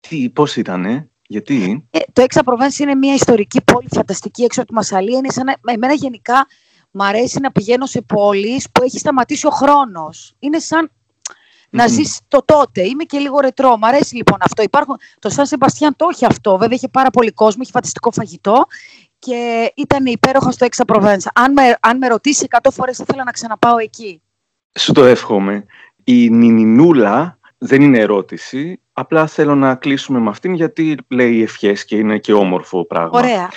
Τι, 0.00 0.30
πώς 0.30 0.56
ήτανε, 0.56 1.10
γιατί; 1.26 1.86
Ε, 1.90 1.98
το 2.12 2.22
Έξα 2.22 2.42
Προβάνς 2.42 2.78
είναι 2.78 2.94
μια 2.94 3.14
ιστορική 3.14 3.62
πόλη 3.62 3.88
φανταστική 3.90 4.42
έξω 4.42 4.60
από 4.60 4.68
τη 4.68 4.74
Μασαλία. 4.74 5.18
Είναι 5.18 5.30
σαν, 5.30 5.54
εμένα 5.64 5.92
γενικά 5.92 6.46
μ' 6.90 7.02
αρέσει 7.02 7.40
να 7.40 7.52
πηγαίνω 7.52 7.86
σε 7.86 8.02
πόλεις 8.02 8.70
που 8.72 8.82
έχει 8.82 8.98
σταματήσει 8.98 9.46
ο 9.46 9.50
χρόνος. 9.50 10.34
Είναι 10.38 10.58
σαν 10.58 10.90
να 11.70 11.86
ζεις 11.86 12.20
το 12.28 12.42
τότε. 12.44 12.82
Είμαι 12.82 13.04
και 13.04 13.18
λίγο 13.18 13.40
ρετρό. 13.40 13.76
Μ' 13.76 13.84
αρέσει 13.84 14.16
λοιπόν 14.16 14.38
αυτό. 14.40 14.62
Υπάρχουν... 14.62 14.96
Το 15.18 15.28
Σαν 15.28 15.46
Σεμπαστιάν 15.46 15.96
το 15.96 16.08
έχει 16.12 16.24
αυτό. 16.24 16.58
Βέβαια 16.58 16.76
είχε 16.76 16.88
πάρα 16.88 17.10
πολύ 17.10 17.32
κόσμο, 17.32 17.62
είχε 17.62 17.72
φανταστικό 17.72 18.10
φαγητό 18.10 18.66
και 19.18 19.72
ήταν 19.76 20.06
υπέροχα 20.06 20.50
στο 20.50 20.64
Έξα 20.64 20.84
Προβένσα. 20.84 21.30
Αν 21.34 21.52
με, 21.52 21.76
αν 21.80 21.96
με 21.96 22.06
ρωτήσει 22.06 22.46
100 22.62 22.68
φορές 22.72 22.96
θα 22.96 23.04
ήθελα 23.08 23.24
να 23.24 23.30
ξαναπάω 23.30 23.78
εκεί. 23.78 24.22
Σου 24.78 24.92
το 24.92 25.04
εύχομαι. 25.04 25.64
Η 26.04 26.30
Νινινούλα 26.30 27.38
δεν 27.58 27.82
είναι 27.82 27.98
ερώτηση. 27.98 28.80
Απλά 28.92 29.26
θέλω 29.26 29.54
να 29.54 29.74
κλείσουμε 29.74 30.18
με 30.18 30.28
αυτήν 30.28 30.54
γιατί 30.54 30.96
λέει 31.08 31.42
ευχές 31.42 31.84
και 31.84 31.96
είναι 31.96 32.18
και 32.18 32.32
όμορφο 32.32 32.84
πράγμα. 32.84 33.18
Ωραία. 33.18 33.50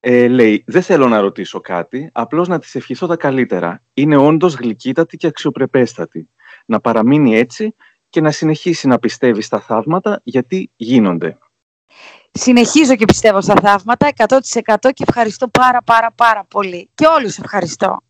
Ε, 0.00 0.28
λέει, 0.28 0.64
δεν 0.66 0.82
θέλω 0.82 1.08
να 1.08 1.20
ρωτήσω 1.20 1.60
κάτι, 1.60 2.10
απλώς 2.12 2.48
να 2.48 2.58
της 2.58 2.74
ευχηθώ 2.74 3.06
τα 3.06 3.16
καλύτερα. 3.16 3.82
Είναι 3.94 4.16
όντως 4.16 4.54
γλυκύτατη 4.54 5.16
και 5.16 5.26
αξιοπρεπέστατη. 5.26 6.28
Να 6.66 6.80
παραμείνει 6.80 7.36
έτσι 7.36 7.74
και 8.08 8.20
να 8.20 8.30
συνεχίσει 8.30 8.86
να 8.86 8.98
πιστεύει 8.98 9.42
στα 9.42 9.60
θαύματα 9.60 10.20
γιατί 10.24 10.70
γίνονται. 10.76 11.38
Συνεχίζω 12.32 12.96
και 12.96 13.04
πιστεύω 13.04 13.40
στα 13.40 13.54
θαύματα 13.62 14.08
100% 14.16 14.38
και 14.80 15.04
ευχαριστώ 15.08 15.48
πάρα 15.48 15.82
πάρα 15.82 16.12
πάρα 16.12 16.44
πολύ. 16.44 16.90
Και 16.94 17.06
όλους 17.06 17.38
ευχαριστώ. 17.38 18.00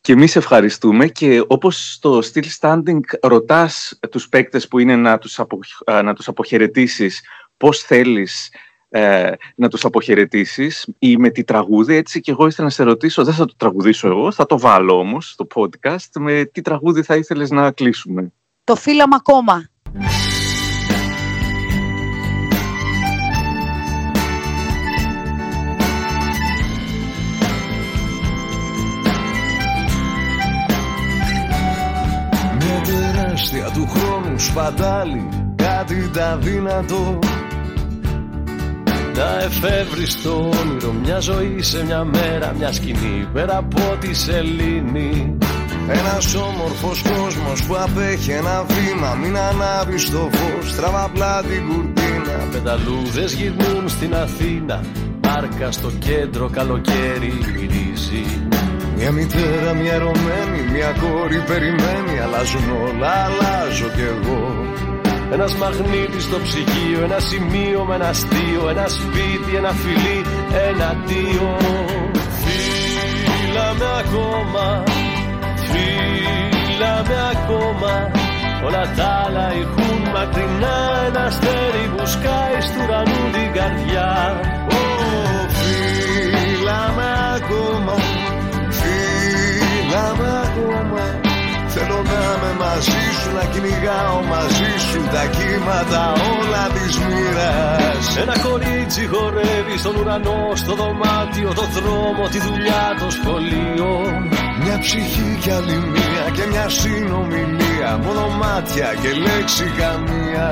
Και 0.00 0.12
εμείς 0.12 0.36
ευχαριστούμε 0.36 1.06
και 1.06 1.44
όπως 1.46 1.92
στο 1.92 2.18
Still 2.18 2.44
Standing 2.60 3.00
ρωτάς 3.22 3.98
τους 4.10 4.28
παίκτες 4.28 4.68
που 4.68 4.78
είναι 4.78 4.96
να 4.96 5.18
τους, 5.18 5.38
απο, 5.38 5.58
να 5.86 6.14
τους 6.14 6.28
αποχαιρετήσεις 6.28 7.22
πώς 7.56 7.78
θέλεις 7.78 8.50
ε, 8.96 9.32
να 9.54 9.68
τους 9.68 9.84
αποχαιρετήσεις 9.84 10.88
ή 10.98 11.16
με 11.16 11.30
τι 11.30 11.44
τραγούδι, 11.44 11.94
έτσι 11.94 12.20
και 12.20 12.30
εγώ 12.30 12.46
ήθελα 12.46 12.66
να 12.66 12.72
σε 12.72 12.82
ρωτήσω, 12.82 13.24
δεν 13.24 13.34
θα 13.34 13.44
το 13.44 13.54
τραγουδήσω 13.56 14.08
εγώ, 14.08 14.32
θα 14.32 14.46
το 14.46 14.58
βάλω 14.58 14.98
όμως 14.98 15.30
στο 15.30 15.46
podcast, 15.54 16.10
με 16.18 16.44
τι 16.44 16.62
τραγούδι 16.62 17.02
θα 17.02 17.16
ήθελες 17.16 17.50
να 17.50 17.70
κλείσουμε; 17.70 18.32
Το 18.64 18.76
φύλαμα 18.76 19.16
ακόμα. 19.16 19.68
τεράστια 32.84 33.70
του 33.74 33.86
χρόνου 33.88 34.38
σπατάλη 34.38 35.28
κάτι 35.56 36.10
τα 36.12 36.36
δυνατό 36.36 37.18
τα 39.14 39.40
εφεύρεις 39.42 40.18
όνειρο 40.26 40.92
μια 41.02 41.18
ζωή 41.18 41.62
σε 41.62 41.84
μια 41.84 42.04
μέρα 42.04 42.54
μια 42.58 42.72
σκηνή 42.72 43.28
πέρα 43.32 43.56
από 43.56 43.96
τη 44.00 44.14
σελήνη. 44.14 45.38
Ένας 45.88 46.34
όμορφος 46.34 47.02
κόσμος 47.02 47.62
που 47.62 47.76
απέχει 47.76 48.30
ένα 48.30 48.64
βήμα 48.68 49.14
Μην 49.14 49.36
ανάβεις 49.36 50.10
το 50.10 50.30
φως, 50.32 50.74
τραβά 50.74 51.10
την 51.48 51.68
κουρτίνα. 51.68 52.48
Πεταλούδες 52.52 53.32
γυρνούν 53.32 53.88
στην 53.88 54.14
Αθήνα 54.14 54.80
Πάρκα 55.20 55.70
στο 55.70 55.90
κέντρο 55.90 56.48
καλοκαίρι 56.48 57.32
μυρίζει 57.54 58.24
μια 58.96 59.12
μητέρα, 59.12 59.74
μια 59.74 59.92
ερωμένη, 59.92 60.70
μια 60.72 60.94
κόρη 61.00 61.42
περιμένει 61.46 62.20
Αλλάζουν 62.24 62.70
όλα, 62.70 63.08
αλλάζω 63.08 63.88
κι 63.94 64.00
εγώ 64.00 64.64
Ένας 65.34 65.54
μαγνήτης 65.54 66.24
στο 66.24 66.38
ψυγείο, 66.40 67.02
ένα 67.02 67.18
σημείο 67.18 67.84
με 67.84 67.94
ένα 67.94 68.08
αστείο 68.08 68.68
Ένα 68.68 68.88
σπίτι, 68.88 69.56
ένα 69.56 69.72
φιλί, 69.72 70.24
ένα 70.68 70.88
αντίο. 70.88 71.56
Φύλαμε 72.42 73.88
ακόμα, 74.02 74.82
φύλαμε 75.68 77.16
ακόμα. 77.32 78.10
Όλα 78.66 78.92
τα 78.96 79.24
άλλα 79.26 79.54
ηχούν 79.60 80.00
μακρινά 80.14 80.76
Ένα 81.06 81.20
αστέρι 81.20 81.84
που 81.96 82.06
σκάει 82.06 82.60
στου 82.60 82.80
ουρανού 82.84 83.30
την 83.32 83.52
καρδιά. 83.52 84.40
Oh, 84.68 85.48
Φύλαμε 85.58 87.08
ακόμα 87.36 87.94
Φύλαμε 88.70 90.28
ακόμα 90.44 91.23
Θέλω 91.94 92.06
να 92.12 92.34
είμαι 92.34 92.52
μαζί 92.64 93.04
σου 93.20 93.28
Να 93.38 93.44
κυνηγάω 93.52 94.18
μαζί 94.32 94.72
σου 94.88 95.00
Τα 95.14 95.24
κύματα 95.36 96.02
όλα 96.32 96.64
της 96.74 96.94
μοίρας. 97.06 98.04
Ένα 98.22 98.36
κορίτσι 98.46 99.02
χορεύει 99.12 99.76
στον 99.82 99.94
ουρανό 99.96 100.52
Στο 100.54 100.74
δωμάτιο, 100.80 101.50
το 101.60 101.66
δρόμο, 101.76 102.22
τη 102.32 102.38
δουλειά, 102.46 102.84
το 103.00 103.08
σχολείο. 103.16 103.92
Μια 104.62 104.78
ψυχή 104.84 105.38
και 105.42 105.52
άλλη 105.52 105.76
μία 105.92 106.24
Και 106.36 106.44
μια 106.52 106.68
συνομιλία 106.68 107.90
μάτια, 107.90 108.00
μόνο 108.04 108.28
μάτια 108.40 108.88
και 109.02 109.10
λέξη 109.26 109.66
καμία. 109.80 110.48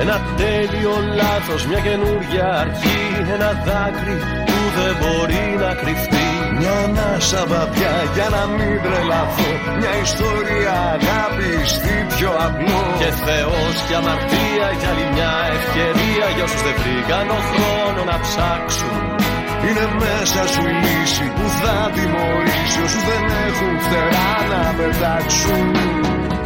Ένα 0.00 0.16
τέλειο 0.36 0.94
λάθος, 1.20 1.66
μια 1.66 1.80
καινούργια 1.86 2.46
αρχή 2.62 3.00
Ένα 3.34 3.50
δάκρυ 3.66 4.16
που 4.46 4.58
δεν 4.76 4.92
μπορεί 5.00 5.44
να 5.62 5.74
κρυφτεί 5.80 6.33
Μια 6.64 6.78
ανάσα 6.88 7.42
βαπιά 7.52 7.94
για 8.14 8.28
να 8.34 8.42
μην 8.56 8.74
τρελαθώ. 8.84 9.50
Μια 9.78 9.92
ιστορία 10.06 10.74
αγάπη 10.96 11.52
στη 11.74 11.94
πιο 12.12 12.30
απλό 12.46 12.82
Και 13.00 13.10
Θεός 13.26 13.74
και 13.86 13.94
αμαρτία 14.00 14.66
για 14.78 14.88
άλλη 14.92 15.06
μια 15.14 15.32
ευκαιρία. 15.56 16.26
Για 16.34 16.44
όσους 16.48 16.62
δεν 16.66 16.76
βρήκαν 16.80 17.26
ο 17.38 17.40
χρόνο 17.50 18.00
να 18.10 18.16
ψάξουν. 18.24 18.96
Είναι 19.66 19.86
μέσα 20.02 20.42
σου 20.52 20.62
η 20.72 20.74
λύση 20.84 21.26
που 21.36 21.46
θα 21.60 21.76
τιμωρήσει. 21.94 22.78
Όσους 22.86 23.04
δεν 23.10 23.24
έχουν 23.46 23.74
φτερά 23.84 24.32
να 24.52 24.62
πετάξουν. 24.78 25.66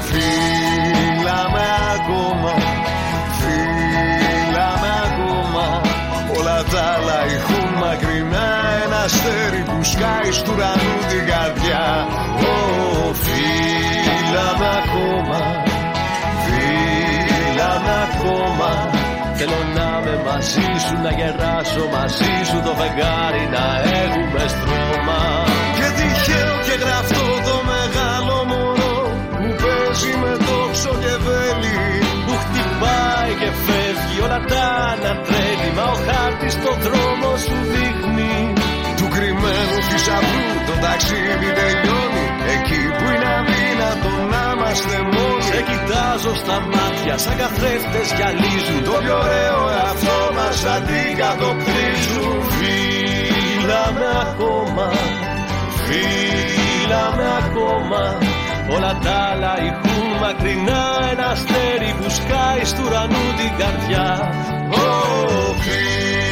Φίλα 0.09 1.41
με 1.55 1.67
ακόμα, 1.95 2.53
φίλα 3.39 4.71
με 4.83 4.93
ακόμα. 5.07 5.67
Όλα 6.37 6.59
τα 6.73 6.81
άλλα 6.95 7.19
ηχούν 7.35 7.48
μακρινά 7.89 8.49
ένα 8.85 9.01
αστέρι 9.09 9.63
που 9.69 9.79
σκάει 9.93 10.31
στου 10.39 10.53
ουρανού 10.55 10.95
την 11.11 11.25
καρδιά. 11.31 11.87
Ω, 12.51 12.57
φίλα 13.23 14.49
με 14.61 14.69
ακόμα, 14.81 15.41
φίλα 16.45 17.73
με 17.85 17.95
ακόμα. 18.07 18.71
Θέλω 19.39 19.61
να 19.77 19.89
είμαι 19.99 20.17
μαζί 20.29 20.71
σου, 20.85 20.95
να 21.05 21.11
γεράσω 21.19 21.85
μαζί 21.95 22.35
σου 22.49 22.59
το 22.67 22.73
φεγγάρι 22.81 23.45
να 23.57 23.67
έχουμε 24.03 24.43
στρώμα. 24.55 25.23
Και 25.79 25.89
τυχαίο 25.97 26.55
και 26.67 26.75
γραφτό 26.83 27.27
το 27.49 27.57
μεγάλο 27.73 28.37
μωρό 28.51 28.99
που 29.39 29.47
παίζει 29.63 30.13
με 30.23 30.33
τόξο 30.47 30.93
και 31.03 31.15
βέλη 31.27 31.79
Που 32.27 32.35
χτυπάει 32.43 33.33
και 33.41 33.51
φεύγει. 33.65 34.19
Όλα 34.25 34.41
τα 34.53 34.67
ανατρέλει 34.93 35.71
Μα 35.77 35.85
ο 35.95 35.97
χάρτης 36.07 36.55
το 36.65 36.73
δρόμο 36.85 37.08
ταξίδι 40.99 41.51
τελειώνει. 41.59 42.25
Εκεί 42.55 42.83
που 42.97 43.05
είναι 43.13 43.31
αδύνατο 43.39 44.13
να 44.33 44.43
είμαστε 44.53 44.97
μόνοι. 45.13 45.43
Σε 45.51 45.61
κοιτάζω 45.69 46.33
στα 46.43 46.57
μάτια 46.73 47.15
σαν 47.23 47.37
καθρέφτες 47.41 48.09
γυαλίζουν. 48.17 48.81
Το 48.89 48.95
πιο 49.03 49.17
ωραίο 49.25 49.61
εαυτό 49.77 50.19
μας 50.37 50.59
αντικατοπτρίζουν. 50.75 52.37
Φίλα 52.57 53.85
με 53.97 54.09
ακόμα, 54.27 54.87
φίλα 55.85 57.05
με 57.17 57.27
ακόμα. 57.43 58.03
Όλα 58.75 58.93
τα 59.05 59.15
άλλα 59.31 59.53
ηχούν 59.67 60.09
μακρινά 60.23 60.83
Ένα 61.11 61.27
αστέρι 61.35 61.91
που 61.99 62.09
σκάει 62.19 62.63
στου 62.71 62.83
ουρανού 62.87 63.25
την 63.39 63.53
καρδιά. 63.61 64.09
Ω, 64.83 64.89
φίλα 65.63 66.28